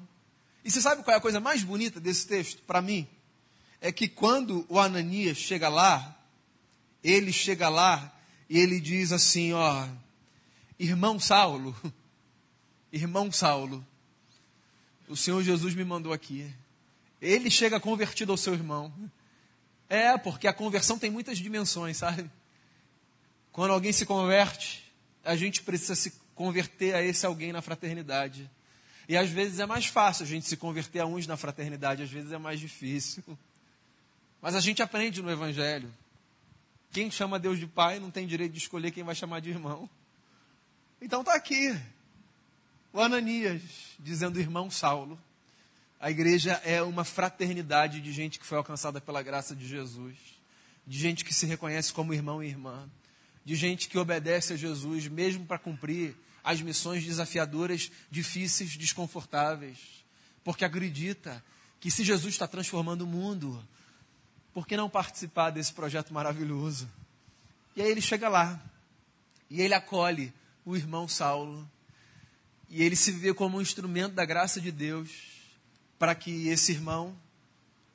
E 0.64 0.70
você 0.70 0.80
sabe 0.80 1.02
qual 1.02 1.14
é 1.14 1.18
a 1.18 1.20
coisa 1.20 1.40
mais 1.40 1.62
bonita 1.62 1.98
desse 1.98 2.26
texto, 2.26 2.62
para 2.62 2.80
mim? 2.80 3.08
É 3.82 3.92
que 3.92 4.08
quando 4.08 4.64
o 4.70 4.78
Ananias 4.78 5.36
chega 5.36 5.68
lá, 5.68 6.18
ele 7.04 7.32
chega 7.32 7.68
lá 7.68 8.16
e 8.48 8.58
ele 8.58 8.80
diz 8.80 9.12
assim: 9.12 9.52
Ó, 9.52 9.86
irmão 10.78 11.20
Saulo, 11.20 11.76
irmão 12.90 13.30
Saulo, 13.30 13.86
o 15.06 15.16
Senhor 15.16 15.42
Jesus 15.42 15.74
me 15.74 15.84
mandou 15.84 16.14
aqui 16.14 16.50
ele 17.22 17.48
chega 17.48 17.78
convertido 17.78 18.32
ao 18.32 18.36
seu 18.36 18.52
irmão. 18.52 18.92
É, 19.88 20.18
porque 20.18 20.48
a 20.48 20.52
conversão 20.52 20.98
tem 20.98 21.10
muitas 21.10 21.38
dimensões, 21.38 21.98
sabe? 21.98 22.28
Quando 23.52 23.72
alguém 23.72 23.92
se 23.92 24.04
converte, 24.04 24.92
a 25.24 25.36
gente 25.36 25.62
precisa 25.62 25.94
se 25.94 26.12
converter 26.34 26.94
a 26.94 27.02
esse 27.02 27.24
alguém 27.24 27.52
na 27.52 27.62
fraternidade. 27.62 28.50
E 29.08 29.16
às 29.16 29.30
vezes 29.30 29.60
é 29.60 29.66
mais 29.66 29.86
fácil 29.86 30.24
a 30.24 30.26
gente 30.26 30.48
se 30.48 30.56
converter 30.56 31.00
a 31.00 31.06
uns 31.06 31.26
na 31.26 31.36
fraternidade, 31.36 32.02
às 32.02 32.10
vezes 32.10 32.32
é 32.32 32.38
mais 32.38 32.58
difícil. 32.58 33.22
Mas 34.42 34.56
a 34.56 34.60
gente 34.60 34.82
aprende 34.82 35.22
no 35.22 35.30
Evangelho. 35.30 35.94
Quem 36.90 37.10
chama 37.10 37.38
Deus 37.38 37.60
de 37.60 37.66
pai 37.66 38.00
não 38.00 38.10
tem 38.10 38.26
direito 38.26 38.52
de 38.52 38.58
escolher 38.58 38.90
quem 38.90 39.04
vai 39.04 39.14
chamar 39.14 39.40
de 39.40 39.48
irmão. 39.48 39.88
Então 41.00 41.20
está 41.20 41.34
aqui 41.34 41.74
o 42.92 43.00
Ananias 43.00 43.62
dizendo 43.98 44.40
irmão 44.40 44.68
Saulo. 44.70 45.18
A 45.98 46.10
igreja 46.10 46.60
é 46.64 46.82
uma 46.82 47.04
fraternidade 47.04 48.00
de 48.00 48.12
gente 48.12 48.38
que 48.38 48.44
foi 48.44 48.58
alcançada 48.58 49.00
pela 49.00 49.22
graça 49.22 49.54
de 49.54 49.66
Jesus, 49.66 50.16
de 50.84 50.98
gente 50.98 51.24
que 51.24 51.32
se 51.32 51.46
reconhece 51.46 51.92
como 51.92 52.12
irmão 52.12 52.42
e 52.42 52.48
irmã, 52.48 52.90
de 53.44 53.54
gente 53.54 53.88
que 53.88 53.96
obedece 53.96 54.52
a 54.52 54.56
Jesus 54.56 55.06
mesmo 55.06 55.46
para 55.46 55.58
cumprir 55.58 56.16
as 56.42 56.60
missões 56.60 57.04
desafiadoras, 57.04 57.90
difíceis, 58.10 58.76
desconfortáveis, 58.76 59.78
porque 60.42 60.64
acredita 60.64 61.42
que 61.78 61.90
se 61.90 62.02
Jesus 62.02 62.34
está 62.34 62.48
transformando 62.48 63.02
o 63.02 63.06
mundo, 63.06 63.64
por 64.52 64.66
que 64.66 64.76
não 64.76 64.88
participar 64.88 65.50
desse 65.50 65.72
projeto 65.72 66.12
maravilhoso? 66.12 66.88
E 67.74 67.82
aí 67.82 67.90
ele 67.90 68.00
chega 68.00 68.28
lá, 68.28 68.60
e 69.48 69.60
ele 69.60 69.74
acolhe 69.74 70.32
o 70.64 70.76
irmão 70.76 71.08
Saulo, 71.08 71.68
e 72.68 72.82
ele 72.82 72.96
se 72.96 73.12
vê 73.12 73.34
como 73.34 73.58
um 73.58 73.62
instrumento 73.62 74.14
da 74.14 74.24
graça 74.24 74.60
de 74.60 74.70
Deus 74.70 75.10
para 75.98 76.14
que 76.14 76.48
esse 76.48 76.72
irmão, 76.72 77.16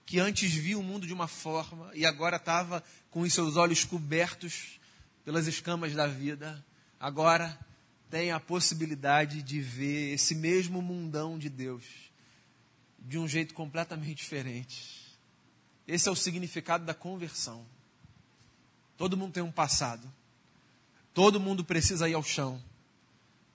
que 0.05 0.19
antes 0.19 0.53
via 0.53 0.77
o 0.77 0.83
mundo 0.83 1.05
de 1.05 1.13
uma 1.13 1.27
forma 1.27 1.91
e 1.93 2.05
agora 2.05 2.37
estava 2.37 2.83
com 3.09 3.21
os 3.21 3.33
seus 3.33 3.57
olhos 3.57 3.83
cobertos 3.83 4.79
pelas 5.25 5.47
escamas 5.47 5.93
da 5.93 6.07
vida, 6.07 6.63
agora 6.99 7.59
tem 8.09 8.31
a 8.31 8.39
possibilidade 8.39 9.41
de 9.41 9.59
ver 9.59 10.13
esse 10.13 10.35
mesmo 10.35 10.81
mundão 10.81 11.37
de 11.37 11.49
Deus 11.49 11.83
de 12.99 13.17
um 13.17 13.27
jeito 13.27 13.53
completamente 13.53 14.17
diferente. 14.17 15.06
Esse 15.87 16.09
é 16.09 16.11
o 16.11 16.15
significado 16.15 16.85
da 16.85 16.93
conversão. 16.93 17.65
Todo 18.97 19.15
mundo 19.15 19.33
tem 19.33 19.43
um 19.43 19.51
passado. 19.51 20.11
Todo 21.13 21.39
mundo 21.39 21.63
precisa 21.63 22.09
ir 22.09 22.13
ao 22.13 22.23
chão. 22.23 22.61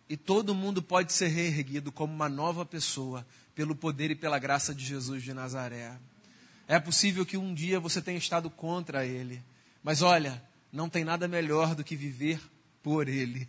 E 0.09 0.17
todo 0.17 0.55
mundo 0.55 0.83
pode 0.83 1.13
ser 1.13 1.29
reerguido 1.29 1.93
como 1.93 2.13
uma 2.13 2.29
nova 2.29 2.65
pessoa 2.65 3.27
pelo 3.55 3.75
poder 3.75 4.11
e 4.11 4.15
pela 4.15 4.39
graça 4.39 4.75
de 4.75 4.85
Jesus 4.85 5.23
de 5.23 5.35
Nazaré. 5.35 5.99
É 6.67 6.79
possível 6.79 7.27
que 7.27 7.37
um 7.37 7.53
dia 7.53 7.79
você 7.79 8.01
tenha 8.01 8.19
estado 8.19 8.49
contra 8.49 9.05
Ele, 9.05 9.43
mas 9.83 10.01
olha, 10.01 10.43
não 10.73 10.89
tem 10.89 11.05
nada 11.05 11.29
melhor 11.29 11.75
do 11.75 11.85
que 11.85 11.97
viver 11.97 12.41
por 12.83 13.09
Ele. 13.09 13.49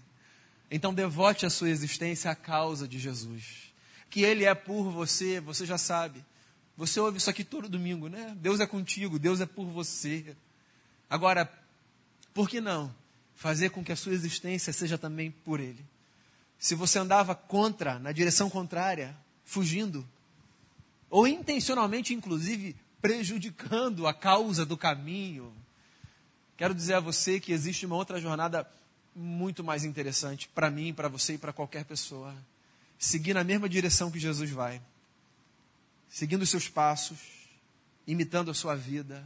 Então 0.70 0.94
devote 0.94 1.46
a 1.46 1.50
sua 1.50 1.70
existência 1.70 2.32
à 2.32 2.36
causa 2.36 2.88
de 2.88 3.00
Jesus. 3.00 3.74
Que 4.10 4.22
Ele 4.22 4.44
é 4.44 4.54
por 4.54 4.90
você, 4.92 5.40
você 5.40 5.66
já 5.66 5.78
sabe. 5.78 6.24
Você 6.76 7.00
ouve 7.00 7.18
isso 7.18 7.30
aqui 7.30 7.44
todo 7.44 7.70
domingo, 7.70 8.08
né? 8.08 8.36
Deus 8.40 8.60
é 8.60 8.66
contigo, 8.66 9.20
Deus 9.20 9.42
é 9.42 9.46
por 9.46 9.66
você. 9.66 10.36
Agora, 11.10 11.52
por 12.34 12.50
que 12.50 12.60
não 12.60 12.94
fazer 13.36 13.70
com 13.70 13.84
que 13.84 13.92
a 13.92 13.96
sua 13.96 14.14
existência 14.14 14.74
seja 14.74 14.98
também 14.98 15.32
por 15.32 15.60
Ele? 15.60 15.86
Se 16.58 16.76
você 16.76 16.98
andava 16.98 17.36
contra, 17.36 18.00
na 18.00 18.12
direção 18.12 18.50
contrária, 18.50 19.16
fugindo, 19.44 20.08
ou 21.10 21.28
intencionalmente, 21.28 22.14
inclusive, 22.14 22.76
prejudicando 23.02 24.08
a 24.08 24.14
causa 24.14 24.66
do 24.66 24.78
caminho. 24.78 25.54
Quero 26.58 26.74
dizer 26.74 26.96
a 26.96 27.00
você 27.00 27.40
que 27.40 27.52
existe 27.52 27.86
uma 27.86 27.96
outra 27.98 28.20
jornada 28.20 28.68
muito 29.16 29.64
mais 29.64 29.84
interessante 29.84 30.48
para 30.48 30.72
mim, 30.72 30.94
para 30.94 31.08
você 31.08 31.34
e 31.34 31.38
para 31.38 31.54
qualquer 31.54 31.86
pessoa. 31.86 32.34
Seguir 32.98 33.34
na 33.34 33.44
mesma 33.44 33.68
direção 33.68 34.10
que 34.10 34.20
Jesus 34.20 34.50
vai, 34.50 34.82
seguindo 36.14 36.44
os 36.44 36.50
seus 36.52 36.70
passos, 36.70 37.18
imitando 38.06 38.52
a 38.52 38.54
sua 38.54 38.76
vida 38.76 39.26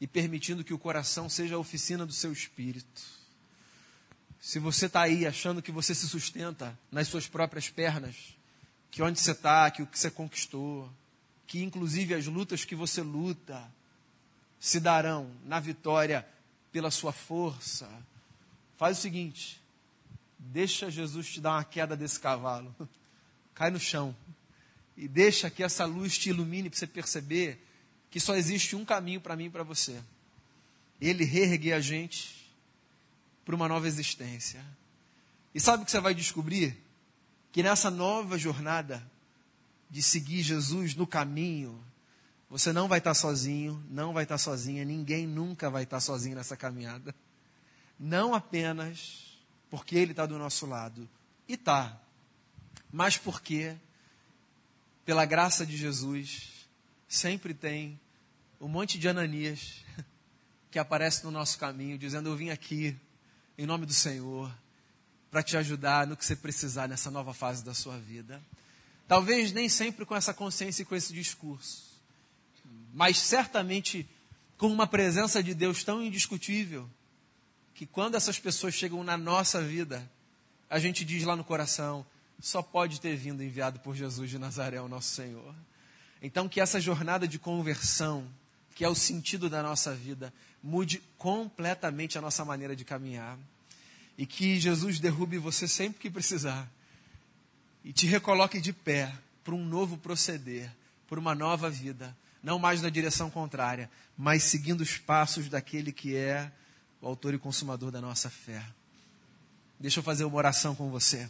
e 0.00 0.06
permitindo 0.06 0.62
que 0.62 0.72
o 0.72 0.78
coração 0.78 1.28
seja 1.28 1.56
a 1.56 1.58
oficina 1.58 2.06
do 2.06 2.12
seu 2.12 2.32
espírito. 2.32 3.02
Se 4.40 4.60
você 4.60 4.86
está 4.86 5.02
aí 5.02 5.26
achando 5.26 5.60
que 5.60 5.72
você 5.72 5.92
se 5.92 6.08
sustenta 6.08 6.78
nas 6.88 7.08
suas 7.08 7.26
próprias 7.26 7.68
pernas, 7.68 8.36
que 8.92 9.02
onde 9.02 9.18
você 9.18 9.32
está, 9.32 9.68
que 9.72 9.82
o 9.82 9.88
que 9.88 9.98
você 9.98 10.08
conquistou, 10.08 10.88
que 11.48 11.64
inclusive 11.64 12.14
as 12.14 12.26
lutas 12.26 12.64
que 12.64 12.76
você 12.76 13.02
luta 13.02 13.68
se 14.60 14.78
darão 14.78 15.28
na 15.44 15.58
vitória 15.58 16.24
pela 16.70 16.92
sua 16.92 17.12
força. 17.12 17.90
Faz 18.76 18.98
o 18.98 19.00
seguinte: 19.00 19.60
deixa 20.38 20.92
Jesus 20.92 21.26
te 21.32 21.40
dar 21.40 21.54
uma 21.54 21.64
queda 21.64 21.96
desse 21.96 22.20
cavalo, 22.20 22.72
cai 23.52 23.72
no 23.72 23.80
chão 23.80 24.14
e 24.96 25.08
deixa 25.08 25.50
que 25.50 25.62
essa 25.62 25.84
luz 25.84 26.16
te 26.16 26.30
ilumine 26.30 26.70
para 26.70 26.78
você 26.78 26.86
perceber 26.86 27.60
que 28.10 28.20
só 28.20 28.34
existe 28.34 28.76
um 28.76 28.84
caminho 28.84 29.20
para 29.20 29.36
mim 29.36 29.46
e 29.46 29.50
para 29.50 29.62
você. 29.62 30.00
Ele 31.00 31.24
reergue 31.24 31.72
a 31.72 31.80
gente 31.80 32.50
para 33.44 33.54
uma 33.54 33.68
nova 33.68 33.88
existência. 33.88 34.64
E 35.54 35.60
sabe 35.60 35.82
o 35.82 35.86
que 35.86 35.90
você 35.90 36.00
vai 36.00 36.14
descobrir? 36.14 36.76
Que 37.52 37.62
nessa 37.62 37.90
nova 37.90 38.38
jornada 38.38 39.04
de 39.90 40.02
seguir 40.02 40.42
Jesus 40.42 40.94
no 40.94 41.06
caminho, 41.06 41.84
você 42.48 42.72
não 42.72 42.88
vai 42.88 42.98
estar 42.98 43.14
sozinho, 43.14 43.84
não 43.90 44.12
vai 44.12 44.24
estar 44.24 44.38
sozinha, 44.38 44.84
ninguém 44.84 45.26
nunca 45.26 45.70
vai 45.70 45.82
estar 45.82 46.00
sozinho 46.00 46.36
nessa 46.36 46.56
caminhada. 46.56 47.14
Não 47.98 48.34
apenas 48.34 49.38
porque 49.70 49.96
Ele 49.96 50.12
está 50.12 50.24
do 50.24 50.38
nosso 50.38 50.66
lado, 50.66 51.08
e 51.48 51.54
está, 51.54 52.00
mas 52.92 53.18
porque, 53.18 53.76
pela 55.04 55.24
graça 55.24 55.66
de 55.66 55.76
Jesus, 55.76 56.66
sempre 57.08 57.52
tem 57.52 58.00
um 58.60 58.68
monte 58.68 58.98
de 58.98 59.08
Ananias 59.08 59.84
que 60.70 60.78
aparece 60.78 61.24
no 61.24 61.30
nosso 61.30 61.58
caminho, 61.58 61.98
dizendo: 61.98 62.28
Eu 62.28 62.36
vim 62.36 62.50
aqui, 62.50 62.96
em 63.58 63.66
nome 63.66 63.86
do 63.86 63.92
Senhor, 63.92 64.52
para 65.30 65.42
te 65.42 65.56
ajudar 65.56 66.06
no 66.06 66.16
que 66.16 66.24
você 66.24 66.34
precisar 66.34 66.88
nessa 66.88 67.10
nova 67.10 67.34
fase 67.34 67.64
da 67.64 67.74
sua 67.74 67.98
vida. 67.98 68.42
Talvez 69.06 69.52
nem 69.52 69.68
sempre 69.68 70.06
com 70.06 70.16
essa 70.16 70.32
consciência 70.32 70.82
e 70.82 70.86
com 70.86 70.96
esse 70.96 71.12
discurso, 71.12 72.00
mas 72.92 73.18
certamente 73.18 74.08
com 74.56 74.68
uma 74.68 74.86
presença 74.86 75.42
de 75.42 75.52
Deus 75.52 75.84
tão 75.84 76.02
indiscutível 76.02 76.88
que 77.74 77.84
quando 77.84 78.14
essas 78.14 78.38
pessoas 78.38 78.72
chegam 78.72 79.02
na 79.04 79.16
nossa 79.16 79.60
vida, 79.60 80.08
a 80.70 80.78
gente 80.78 81.04
diz 81.04 81.24
lá 81.24 81.36
no 81.36 81.44
coração: 81.44 82.06
só 82.40 82.62
pode 82.62 83.00
ter 83.00 83.16
vindo 83.16 83.42
enviado 83.42 83.80
por 83.80 83.94
Jesus 83.94 84.30
de 84.30 84.38
Nazaré, 84.38 84.80
o 84.80 84.88
nosso 84.88 85.08
Senhor. 85.08 85.54
Então, 86.22 86.48
que 86.48 86.60
essa 86.60 86.80
jornada 86.80 87.28
de 87.28 87.38
conversão, 87.38 88.26
que 88.74 88.84
é 88.84 88.88
o 88.88 88.94
sentido 88.94 89.48
da 89.48 89.62
nossa 89.62 89.94
vida, 89.94 90.32
mude 90.62 91.02
completamente 91.18 92.16
a 92.16 92.20
nossa 92.20 92.44
maneira 92.44 92.74
de 92.74 92.84
caminhar 92.84 93.38
e 94.16 94.24
que 94.24 94.58
Jesus 94.58 94.98
derrube 94.98 95.38
você 95.38 95.68
sempre 95.68 96.00
que 96.00 96.10
precisar 96.10 96.70
e 97.84 97.92
te 97.92 98.06
recoloque 98.06 98.60
de 98.60 98.72
pé 98.72 99.12
para 99.44 99.54
um 99.54 99.64
novo 99.64 99.98
proceder, 99.98 100.70
por 101.06 101.18
uma 101.18 101.34
nova 101.34 101.68
vida, 101.68 102.16
não 102.42 102.58
mais 102.58 102.80
na 102.80 102.88
direção 102.88 103.30
contrária, 103.30 103.90
mas 104.16 104.42
seguindo 104.42 104.80
os 104.80 104.96
passos 104.96 105.48
daquele 105.48 105.92
que 105.92 106.16
é 106.16 106.50
o 107.00 107.06
autor 107.06 107.34
e 107.34 107.38
consumador 107.38 107.90
da 107.90 108.00
nossa 108.00 108.30
fé. 108.30 108.64
Deixa 109.78 110.00
eu 110.00 110.04
fazer 110.04 110.24
uma 110.24 110.36
oração 110.36 110.74
com 110.74 110.88
você. 110.90 111.28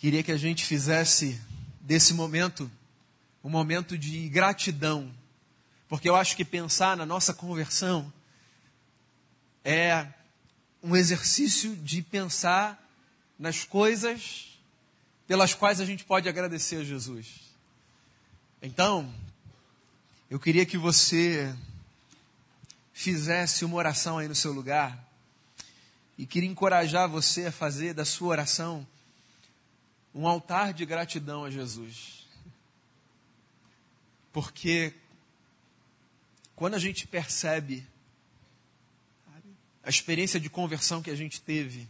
Queria 0.00 0.22
que 0.22 0.32
a 0.32 0.36
gente 0.38 0.64
fizesse 0.64 1.38
desse 1.78 2.14
momento 2.14 2.70
um 3.44 3.50
momento 3.50 3.98
de 3.98 4.30
gratidão, 4.30 5.14
porque 5.90 6.08
eu 6.08 6.16
acho 6.16 6.34
que 6.34 6.42
pensar 6.42 6.96
na 6.96 7.04
nossa 7.04 7.34
conversão 7.34 8.10
é 9.62 10.06
um 10.82 10.96
exercício 10.96 11.76
de 11.76 12.00
pensar 12.00 12.82
nas 13.38 13.62
coisas 13.62 14.58
pelas 15.26 15.52
quais 15.52 15.82
a 15.82 15.84
gente 15.84 16.02
pode 16.02 16.30
agradecer 16.30 16.76
a 16.76 16.84
Jesus. 16.84 17.26
Então, 18.62 19.12
eu 20.30 20.40
queria 20.40 20.64
que 20.64 20.78
você 20.78 21.54
fizesse 22.94 23.66
uma 23.66 23.76
oração 23.76 24.16
aí 24.16 24.28
no 24.28 24.34
seu 24.34 24.52
lugar 24.52 24.98
e 26.16 26.24
queria 26.24 26.48
encorajar 26.48 27.06
você 27.06 27.48
a 27.48 27.52
fazer 27.52 27.92
da 27.92 28.06
sua 28.06 28.28
oração 28.28 28.86
um 30.14 30.26
altar 30.26 30.72
de 30.72 30.84
gratidão 30.84 31.44
a 31.44 31.50
Jesus. 31.50 32.26
Porque 34.32 34.94
quando 36.54 36.74
a 36.74 36.78
gente 36.78 37.06
percebe 37.06 37.86
a 39.82 39.88
experiência 39.88 40.38
de 40.38 40.50
conversão 40.50 41.02
que 41.02 41.10
a 41.10 41.16
gente 41.16 41.40
teve, 41.40 41.88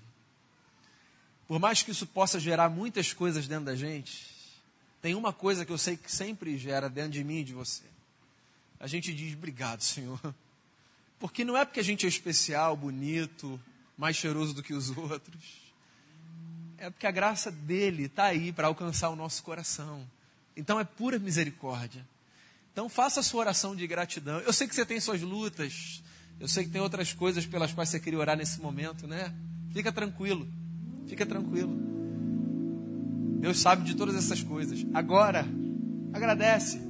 por 1.49 1.59
mais 1.59 1.83
que 1.83 1.91
isso 1.91 2.07
possa 2.07 2.39
gerar 2.39 2.71
muitas 2.71 3.13
coisas 3.13 3.49
dentro 3.49 3.65
da 3.65 3.75
gente, 3.75 4.31
tem 5.03 5.15
uma 5.15 5.33
coisa 5.33 5.65
que 5.65 5.73
eu 5.73 5.79
sei 5.79 5.97
que 5.97 6.11
sempre 6.11 6.57
gera 6.57 6.89
dentro 6.89 7.13
de 7.13 7.25
mim 7.25 7.39
e 7.39 7.45
de 7.45 7.53
você. 7.53 7.83
A 8.79 8.87
gente 8.87 9.13
diz 9.13 9.35
obrigado, 9.35 9.83
Senhor. 9.83 10.21
Porque 11.19 11.45
não 11.45 11.57
é 11.57 11.65
porque 11.65 11.81
a 11.81 11.85
gente 11.85 12.07
é 12.07 12.09
especial, 12.09 12.77
bonito, 12.77 13.61
mais 13.97 14.17
cheiroso 14.17 14.55
do 14.55 14.63
que 14.63 14.73
os 14.73 14.89
outros. 14.97 15.60
É 16.81 16.88
porque 16.88 17.07
a 17.07 17.11
graça 17.11 17.51
dele 17.51 18.05
está 18.05 18.25
aí 18.25 18.53
para 18.53 18.66
alcançar 18.66 19.11
o 19.11 19.16
nosso 19.16 19.43
coração. 19.43 20.01
Então 20.57 20.81
é 20.81 20.85
pura 20.85 21.19
misericórdia. 21.19 22.03
Então 22.73 22.88
faça 22.88 23.21
a 23.21 23.23
sua 23.23 23.40
oração 23.40 23.77
de 23.77 23.87
gratidão. 23.87 24.38
Eu 24.38 24.53
sei 24.53 24.66
que 24.66 24.75
você 24.75 24.87
tem 24.87 24.99
suas 24.99 25.21
lutas, 25.21 26.03
eu 26.40 26.49
sei 26.49 26.64
que 26.64 26.71
tem 26.71 26.81
outras 26.81 27.12
coisas 27.12 27.45
pelas 27.45 27.71
quais 27.75 27.90
você 27.90 28.01
queria 28.01 28.19
orar 28.19 28.35
nesse 28.35 28.59
momento, 28.62 29.07
né? 29.07 29.31
Fica 29.75 29.93
tranquilo. 29.93 30.49
Fica 31.07 31.27
tranquilo. 31.27 31.77
Deus 33.40 33.59
sabe 33.59 33.85
de 33.85 33.95
todas 33.95 34.14
essas 34.14 34.43
coisas. 34.43 34.87
Agora, 34.95 35.47
agradece. 36.14 36.81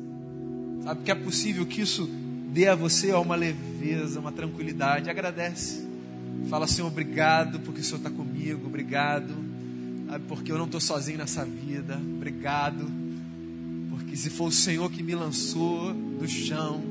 Sabe 0.84 1.02
que 1.02 1.10
é 1.10 1.16
possível 1.16 1.66
que 1.66 1.80
isso 1.80 2.06
dê 2.52 2.68
a 2.68 2.76
você 2.76 3.12
uma 3.12 3.34
leveza, 3.34 4.20
uma 4.20 4.30
tranquilidade. 4.30 5.10
Agradece. 5.10 5.84
Fala, 6.48 6.68
Senhor, 6.68 6.86
obrigado 6.86 7.58
porque 7.58 7.80
o 7.80 7.84
Senhor 7.84 7.98
está 7.98 8.10
comigo. 8.10 8.68
Obrigado. 8.68 9.49
Sabe, 10.10 10.24
porque 10.26 10.50
eu 10.50 10.58
não 10.58 10.64
estou 10.64 10.80
sozinho 10.80 11.18
nessa 11.18 11.44
vida. 11.44 11.96
Obrigado. 11.96 12.90
Porque 13.90 14.16
se 14.16 14.28
for 14.28 14.48
o 14.48 14.52
Senhor 14.52 14.90
que 14.90 15.04
me 15.04 15.14
lançou 15.14 15.94
do 15.94 16.26
chão, 16.26 16.82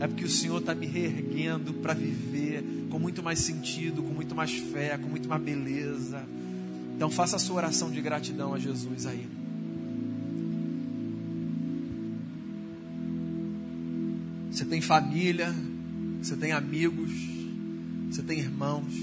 é 0.00 0.08
porque 0.08 0.24
o 0.24 0.28
Senhor 0.28 0.58
está 0.58 0.74
me 0.74 0.86
reerguendo 0.86 1.74
para 1.74 1.92
viver 1.92 2.64
com 2.88 2.98
muito 2.98 3.22
mais 3.22 3.40
sentido, 3.40 4.02
com 4.02 4.14
muito 4.14 4.34
mais 4.34 4.52
fé, 4.52 4.96
com 4.96 5.06
muito 5.06 5.28
mais 5.28 5.42
beleza. 5.42 6.24
Então 6.96 7.10
faça 7.10 7.36
a 7.36 7.38
sua 7.38 7.56
oração 7.56 7.90
de 7.90 8.00
gratidão 8.00 8.54
a 8.54 8.58
Jesus 8.58 9.04
aí. 9.04 9.28
Você 14.50 14.64
tem 14.64 14.80
família, 14.80 15.54
você 16.22 16.36
tem 16.36 16.52
amigos, 16.52 17.12
você 18.10 18.22
tem 18.22 18.38
irmãos, 18.38 18.94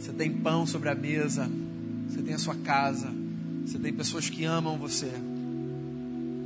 você 0.00 0.12
tem 0.12 0.32
pão 0.32 0.66
sobre 0.66 0.88
a 0.88 0.94
mesa, 0.94 1.50
você 2.08 2.22
tem 2.22 2.34
a 2.34 2.38
sua 2.38 2.54
casa, 2.54 3.12
você 3.64 3.78
tem 3.78 3.92
pessoas 3.92 4.30
que 4.30 4.44
amam 4.44 4.78
você, 4.78 5.10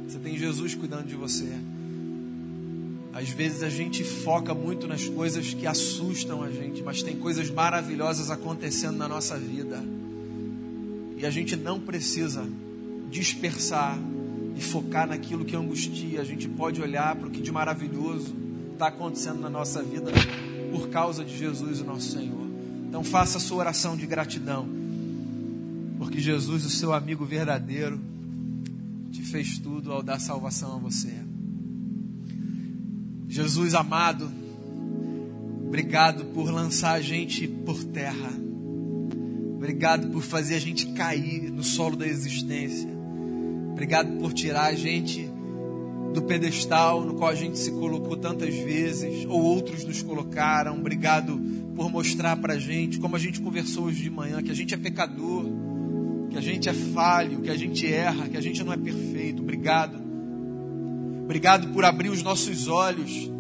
você 0.07 0.19
tem 0.19 0.37
Jesus 0.37 0.75
cuidando 0.75 1.07
de 1.07 1.15
você. 1.15 1.53
Às 3.13 3.29
vezes 3.29 3.63
a 3.63 3.69
gente 3.69 4.05
foca 4.05 4.55
muito 4.55 4.87
nas 4.87 5.09
coisas 5.09 5.53
que 5.53 5.67
assustam 5.67 6.43
a 6.43 6.51
gente, 6.51 6.83
mas 6.83 7.03
tem 7.03 7.17
coisas 7.17 7.51
maravilhosas 7.51 8.31
acontecendo 8.31 8.97
na 8.97 9.09
nossa 9.09 9.37
vida. 9.37 9.83
E 11.17 11.27
a 11.27 11.31
gente 11.31 11.57
não 11.57 11.81
precisa 11.81 12.49
dispersar 13.11 13.99
e 14.57 14.61
focar 14.61 15.07
naquilo 15.07 15.45
que 15.45 15.57
angustia. 15.57 16.21
A 16.21 16.25
gente 16.25 16.49
pode 16.49 16.81
olhar 16.81 17.15
para 17.17 17.29
o 17.29 17.31
que 17.31 17.43
de 17.43 17.51
maravilhoso 17.51 18.35
está 18.73 18.87
acontecendo 18.87 19.41
na 19.41 19.51
nossa 19.51 19.83
vida 19.83 20.11
por 20.71 20.89
causa 20.89 21.25
de 21.25 21.37
Jesus, 21.37 21.81
o 21.81 21.85
nosso 21.85 22.13
Senhor. 22.13 22.47
Então 22.89 23.05
faça 23.05 23.39
a 23.39 23.41
sua 23.41 23.59
oração 23.59 23.97
de 23.97 24.07
gratidão, 24.07 24.67
porque 26.01 26.19
Jesus, 26.19 26.65
o 26.65 26.71
seu 26.71 26.95
amigo 26.95 27.27
verdadeiro, 27.27 28.01
te 29.13 29.21
fez 29.21 29.59
tudo 29.59 29.93
ao 29.93 30.03
dar 30.03 30.19
salvação 30.19 30.77
a 30.77 30.79
você. 30.79 31.13
Jesus 33.29 33.75
amado, 33.75 34.33
obrigado 35.67 36.25
por 36.33 36.51
lançar 36.51 36.93
a 36.93 37.03
gente 37.03 37.47
por 37.47 37.85
terra. 37.85 38.33
Obrigado 39.57 40.09
por 40.09 40.23
fazer 40.23 40.55
a 40.55 40.59
gente 40.59 40.87
cair 40.93 41.51
no 41.51 41.63
solo 41.63 41.97
da 41.97 42.07
existência. 42.07 42.89
Obrigado 43.71 44.19
por 44.21 44.33
tirar 44.33 44.69
a 44.69 44.75
gente 44.75 45.31
do 46.15 46.23
pedestal 46.23 47.05
no 47.05 47.15
qual 47.15 47.29
a 47.29 47.35
gente 47.35 47.59
se 47.59 47.71
colocou 47.73 48.17
tantas 48.17 48.55
vezes, 48.55 49.27
ou 49.27 49.39
outros 49.43 49.85
nos 49.85 50.03
colocaram. 50.03 50.79
Obrigado 50.79 51.39
por 51.77 51.91
mostrar 51.91 52.37
para 52.39 52.55
a 52.55 52.59
gente, 52.59 52.99
como 52.99 53.17
a 53.17 53.19
gente 53.19 53.39
conversou 53.39 53.85
hoje 53.85 54.03
de 54.03 54.11
manhã, 54.11 54.43
que 54.43 54.51
a 54.51 54.55
gente 54.55 54.73
é 54.73 54.79
pecador, 54.79 55.45
que 56.31 56.39
a 56.39 56.41
gente 56.41 56.69
é 56.69 56.73
falho, 56.73 57.41
que 57.41 57.51
a 57.51 57.57
gente 57.57 57.87
erra, 57.87 58.29
que 58.29 58.37
a 58.37 58.41
gente 58.41 58.63
não 58.63 58.73
é 58.73 58.77
perfeito. 58.77 59.43
Obrigado 59.43 60.11
Obrigado 61.31 61.69
por 61.69 61.85
abrir 61.85 62.09
os 62.09 62.25
nossos 62.25 62.67
olhos, 62.67 63.31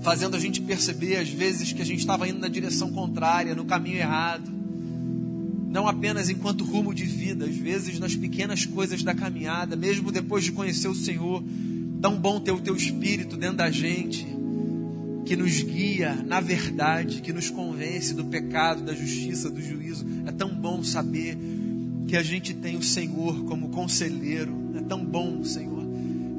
fazendo 0.00 0.36
a 0.36 0.38
gente 0.38 0.60
perceber 0.60 1.16
às 1.16 1.28
vezes 1.28 1.72
que 1.72 1.82
a 1.82 1.84
gente 1.84 1.98
estava 1.98 2.28
indo 2.28 2.38
na 2.38 2.46
direção 2.46 2.92
contrária, 2.92 3.52
no 3.52 3.64
caminho 3.64 3.96
errado. 3.96 4.48
não 5.68 5.88
apenas 5.88 6.30
enquanto 6.30 6.62
rumo 6.62 6.94
de 6.94 7.02
vida, 7.02 7.46
às 7.46 7.56
vezes 7.56 7.98
nas 7.98 8.14
pequenas 8.14 8.64
coisas 8.64 9.02
da 9.02 9.12
caminhada, 9.12 9.74
mesmo 9.74 10.12
depois 10.12 10.44
de 10.44 10.52
conhecer 10.52 10.86
o 10.86 10.94
Senhor, 10.94 11.42
tão 12.00 12.16
bom 12.16 12.38
ter 12.38 12.52
o 12.52 12.60
teu 12.60 12.76
espírito 12.76 13.36
dentro 13.36 13.56
da 13.56 13.72
gente, 13.72 14.24
que 15.26 15.34
nos 15.34 15.62
guia 15.62 16.14
na 16.24 16.38
verdade, 16.38 17.22
que 17.22 17.32
nos 17.32 17.50
convence 17.50 18.14
do 18.14 18.26
pecado, 18.26 18.84
da 18.84 18.94
justiça, 18.94 19.50
do 19.50 19.60
juízo. 19.60 20.06
É 20.26 20.30
tão 20.30 20.54
bom 20.54 20.84
saber 20.84 21.36
que 22.06 22.16
a 22.16 22.22
gente 22.22 22.54
tem 22.54 22.76
o 22.76 22.82
Senhor 22.82 23.44
como 23.44 23.68
conselheiro. 23.68 24.54
É 24.76 24.80
tão 24.80 25.04
bom, 25.04 25.42
Senhor. 25.44 25.84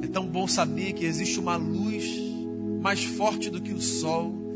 É 0.02 0.06
tão 0.06 0.26
bom 0.26 0.46
saber 0.46 0.92
que 0.92 1.04
existe 1.04 1.38
uma 1.40 1.56
luz 1.56 2.04
mais 2.80 3.04
forte 3.04 3.50
do 3.50 3.60
que 3.60 3.72
o 3.72 3.80
sol 3.80 4.46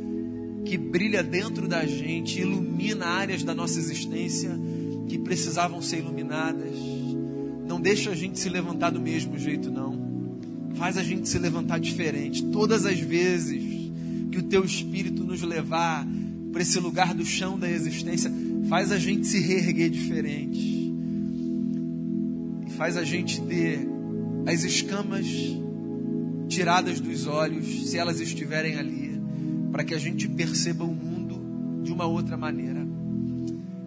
que 0.64 0.76
brilha 0.76 1.22
dentro 1.22 1.66
da 1.66 1.84
gente, 1.86 2.40
ilumina 2.40 3.06
áreas 3.06 3.42
da 3.42 3.54
nossa 3.54 3.78
existência 3.78 4.50
que 5.08 5.18
precisavam 5.18 5.82
ser 5.82 5.98
iluminadas. 5.98 6.76
Não 7.66 7.80
deixa 7.80 8.10
a 8.10 8.14
gente 8.14 8.38
se 8.38 8.48
levantar 8.48 8.90
do 8.90 9.00
mesmo 9.00 9.38
jeito, 9.38 9.70
não. 9.70 10.10
Faz 10.74 10.96
a 10.96 11.02
gente 11.02 11.28
se 11.28 11.38
levantar 11.38 11.80
diferente. 11.80 12.44
Todas 12.44 12.86
as 12.86 13.00
vezes 13.00 13.90
que 14.30 14.38
o 14.38 14.42
teu 14.42 14.64
espírito 14.64 15.24
nos 15.24 15.42
levar 15.42 16.06
para 16.52 16.62
esse 16.62 16.78
lugar 16.78 17.14
do 17.14 17.24
chão 17.24 17.58
da 17.58 17.70
existência, 17.70 18.32
faz 18.68 18.92
a 18.92 18.98
gente 18.98 19.26
se 19.26 19.40
reerguer 19.40 19.90
diferente. 19.90 20.79
Faz 22.80 22.96
a 22.96 23.04
gente 23.04 23.42
ter 23.42 23.86
as 24.46 24.64
escamas 24.64 25.26
tiradas 26.48 26.98
dos 26.98 27.26
olhos, 27.26 27.90
se 27.90 27.98
elas 27.98 28.20
estiverem 28.20 28.76
ali, 28.76 29.20
para 29.70 29.84
que 29.84 29.94
a 29.94 29.98
gente 29.98 30.26
perceba 30.26 30.82
o 30.82 30.94
mundo 30.94 31.82
de 31.84 31.92
uma 31.92 32.06
outra 32.06 32.38
maneira. 32.38 32.80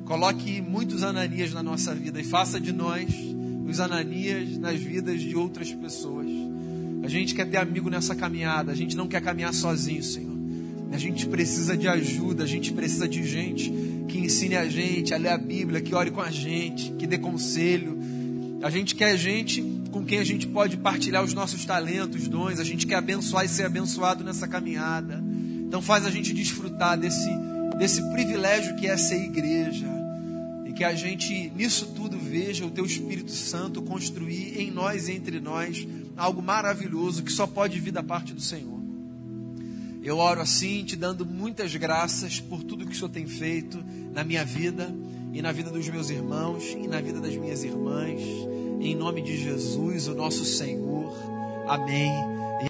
Coloque 0.06 0.62
muitos 0.62 1.01
Ananias 1.01 1.51
na 1.51 1.63
nossa 1.63 1.95
vida 1.95 2.21
e 2.21 2.23
faça 2.23 2.60
de 2.60 2.71
nós 2.71 3.08
os 3.67 3.79
Ananias 3.79 4.60
nas 4.60 4.79
vidas 4.79 5.21
de 5.21 5.36
outras 5.36 5.73
pessoas. 5.73 6.27
A 7.01 7.08
gente 7.08 7.34
quer 7.34 7.49
ter 7.49 7.58
amigo 7.58 7.89
nessa 7.89 8.13
caminhada, 8.13 8.71
a 8.71 8.75
gente 8.75 8.95
não 8.95 9.08
quer 9.08 9.23
caminhar 9.23 9.56
sozinho, 9.56 10.03
Senhor. 10.03 10.38
A 10.91 10.99
gente 10.99 11.25
precisa 11.25 11.75
de 11.75 11.88
ajuda, 11.88 12.43
a 12.43 12.47
gente 12.47 12.71
precisa 12.71 13.08
de 13.08 13.25
gente 13.25 13.73
que 14.08 14.19
ensine 14.19 14.56
a 14.56 14.67
gente 14.67 15.15
a 15.15 15.17
ler 15.17 15.29
a 15.29 15.38
Bíblia, 15.39 15.82
que 15.82 15.95
ore 15.95 16.12
com 16.12 16.21
a 16.21 16.29
gente, 16.29 16.91
que 16.91 17.08
dê 17.08 17.17
conselho. 17.17 17.97
A 18.63 18.69
gente 18.69 18.95
quer 18.95 19.17
gente 19.17 19.62
com 19.91 20.06
quem 20.06 20.19
a 20.19 20.23
gente 20.23 20.47
pode 20.47 20.78
partilhar 20.78 21.21
os 21.21 21.34
nossos 21.34 21.65
talentos, 21.65 22.30
dons, 22.30 22.62
a 22.62 22.63
gente 22.63 22.88
quer 22.88 22.95
abençoar 22.95 23.43
e 23.43 23.49
ser 23.49 23.65
abençoado 23.65 24.23
nessa 24.23 24.47
caminhada. 24.47 25.21
Então 25.67 25.82
faz 25.82 26.06
a 26.06 26.10
gente 26.10 26.34
desfrutar 26.34 26.97
desse, 26.97 27.30
desse 27.78 28.02
privilégio 28.13 28.78
que 28.78 28.88
é 28.88 28.95
ser 28.95 29.21
igreja. 29.21 29.86
E 30.65 30.71
que 30.71 30.86
a 30.86 30.95
gente, 30.95 31.52
nisso 31.54 31.88
tudo, 31.88 32.17
veja 32.17 32.65
o 32.65 32.71
Teu 32.71 32.86
Espírito 32.86 33.32
Santo 33.32 33.82
construir 33.82 34.58
em 34.58 34.71
nós 34.71 35.10
e 35.10 35.12
entre 35.12 35.41
nós 35.41 35.86
algo 36.15 36.41
maravilhoso 36.41 37.21
que 37.21 37.34
só 37.34 37.45
pode 37.45 37.78
vir 37.82 37.91
da 37.91 38.02
parte 38.02 38.34
do 38.34 38.39
Senhor. 38.39 38.82
Eu 40.02 40.19
oro 40.19 40.39
assim, 40.39 40.86
te 40.86 40.95
dando 40.95 41.26
muitas 41.26 41.76
graças 41.76 42.39
por 42.39 42.63
tudo 42.63 42.86
que 42.86 42.93
o 42.93 42.95
Senhor 42.95 43.10
tem 43.10 43.28
feito 43.28 43.84
na 44.13 44.23
minha 44.23 44.45
vida 44.45 44.89
e 45.33 45.41
na 45.41 45.51
vida 45.51 45.71
dos 45.71 45.89
meus 45.89 46.11
irmãos 46.11 46.63
e 46.71 46.87
na 46.87 47.01
vida 47.01 47.19
das 47.19 47.35
minhas 47.35 47.63
irmãs. 47.63 48.21
Em 48.79 48.95
nome 48.95 49.21
de 49.21 49.35
Jesus, 49.35 50.07
o 50.07 50.13
nosso 50.13 50.45
Senhor. 50.45 51.11
Amém 51.67 52.42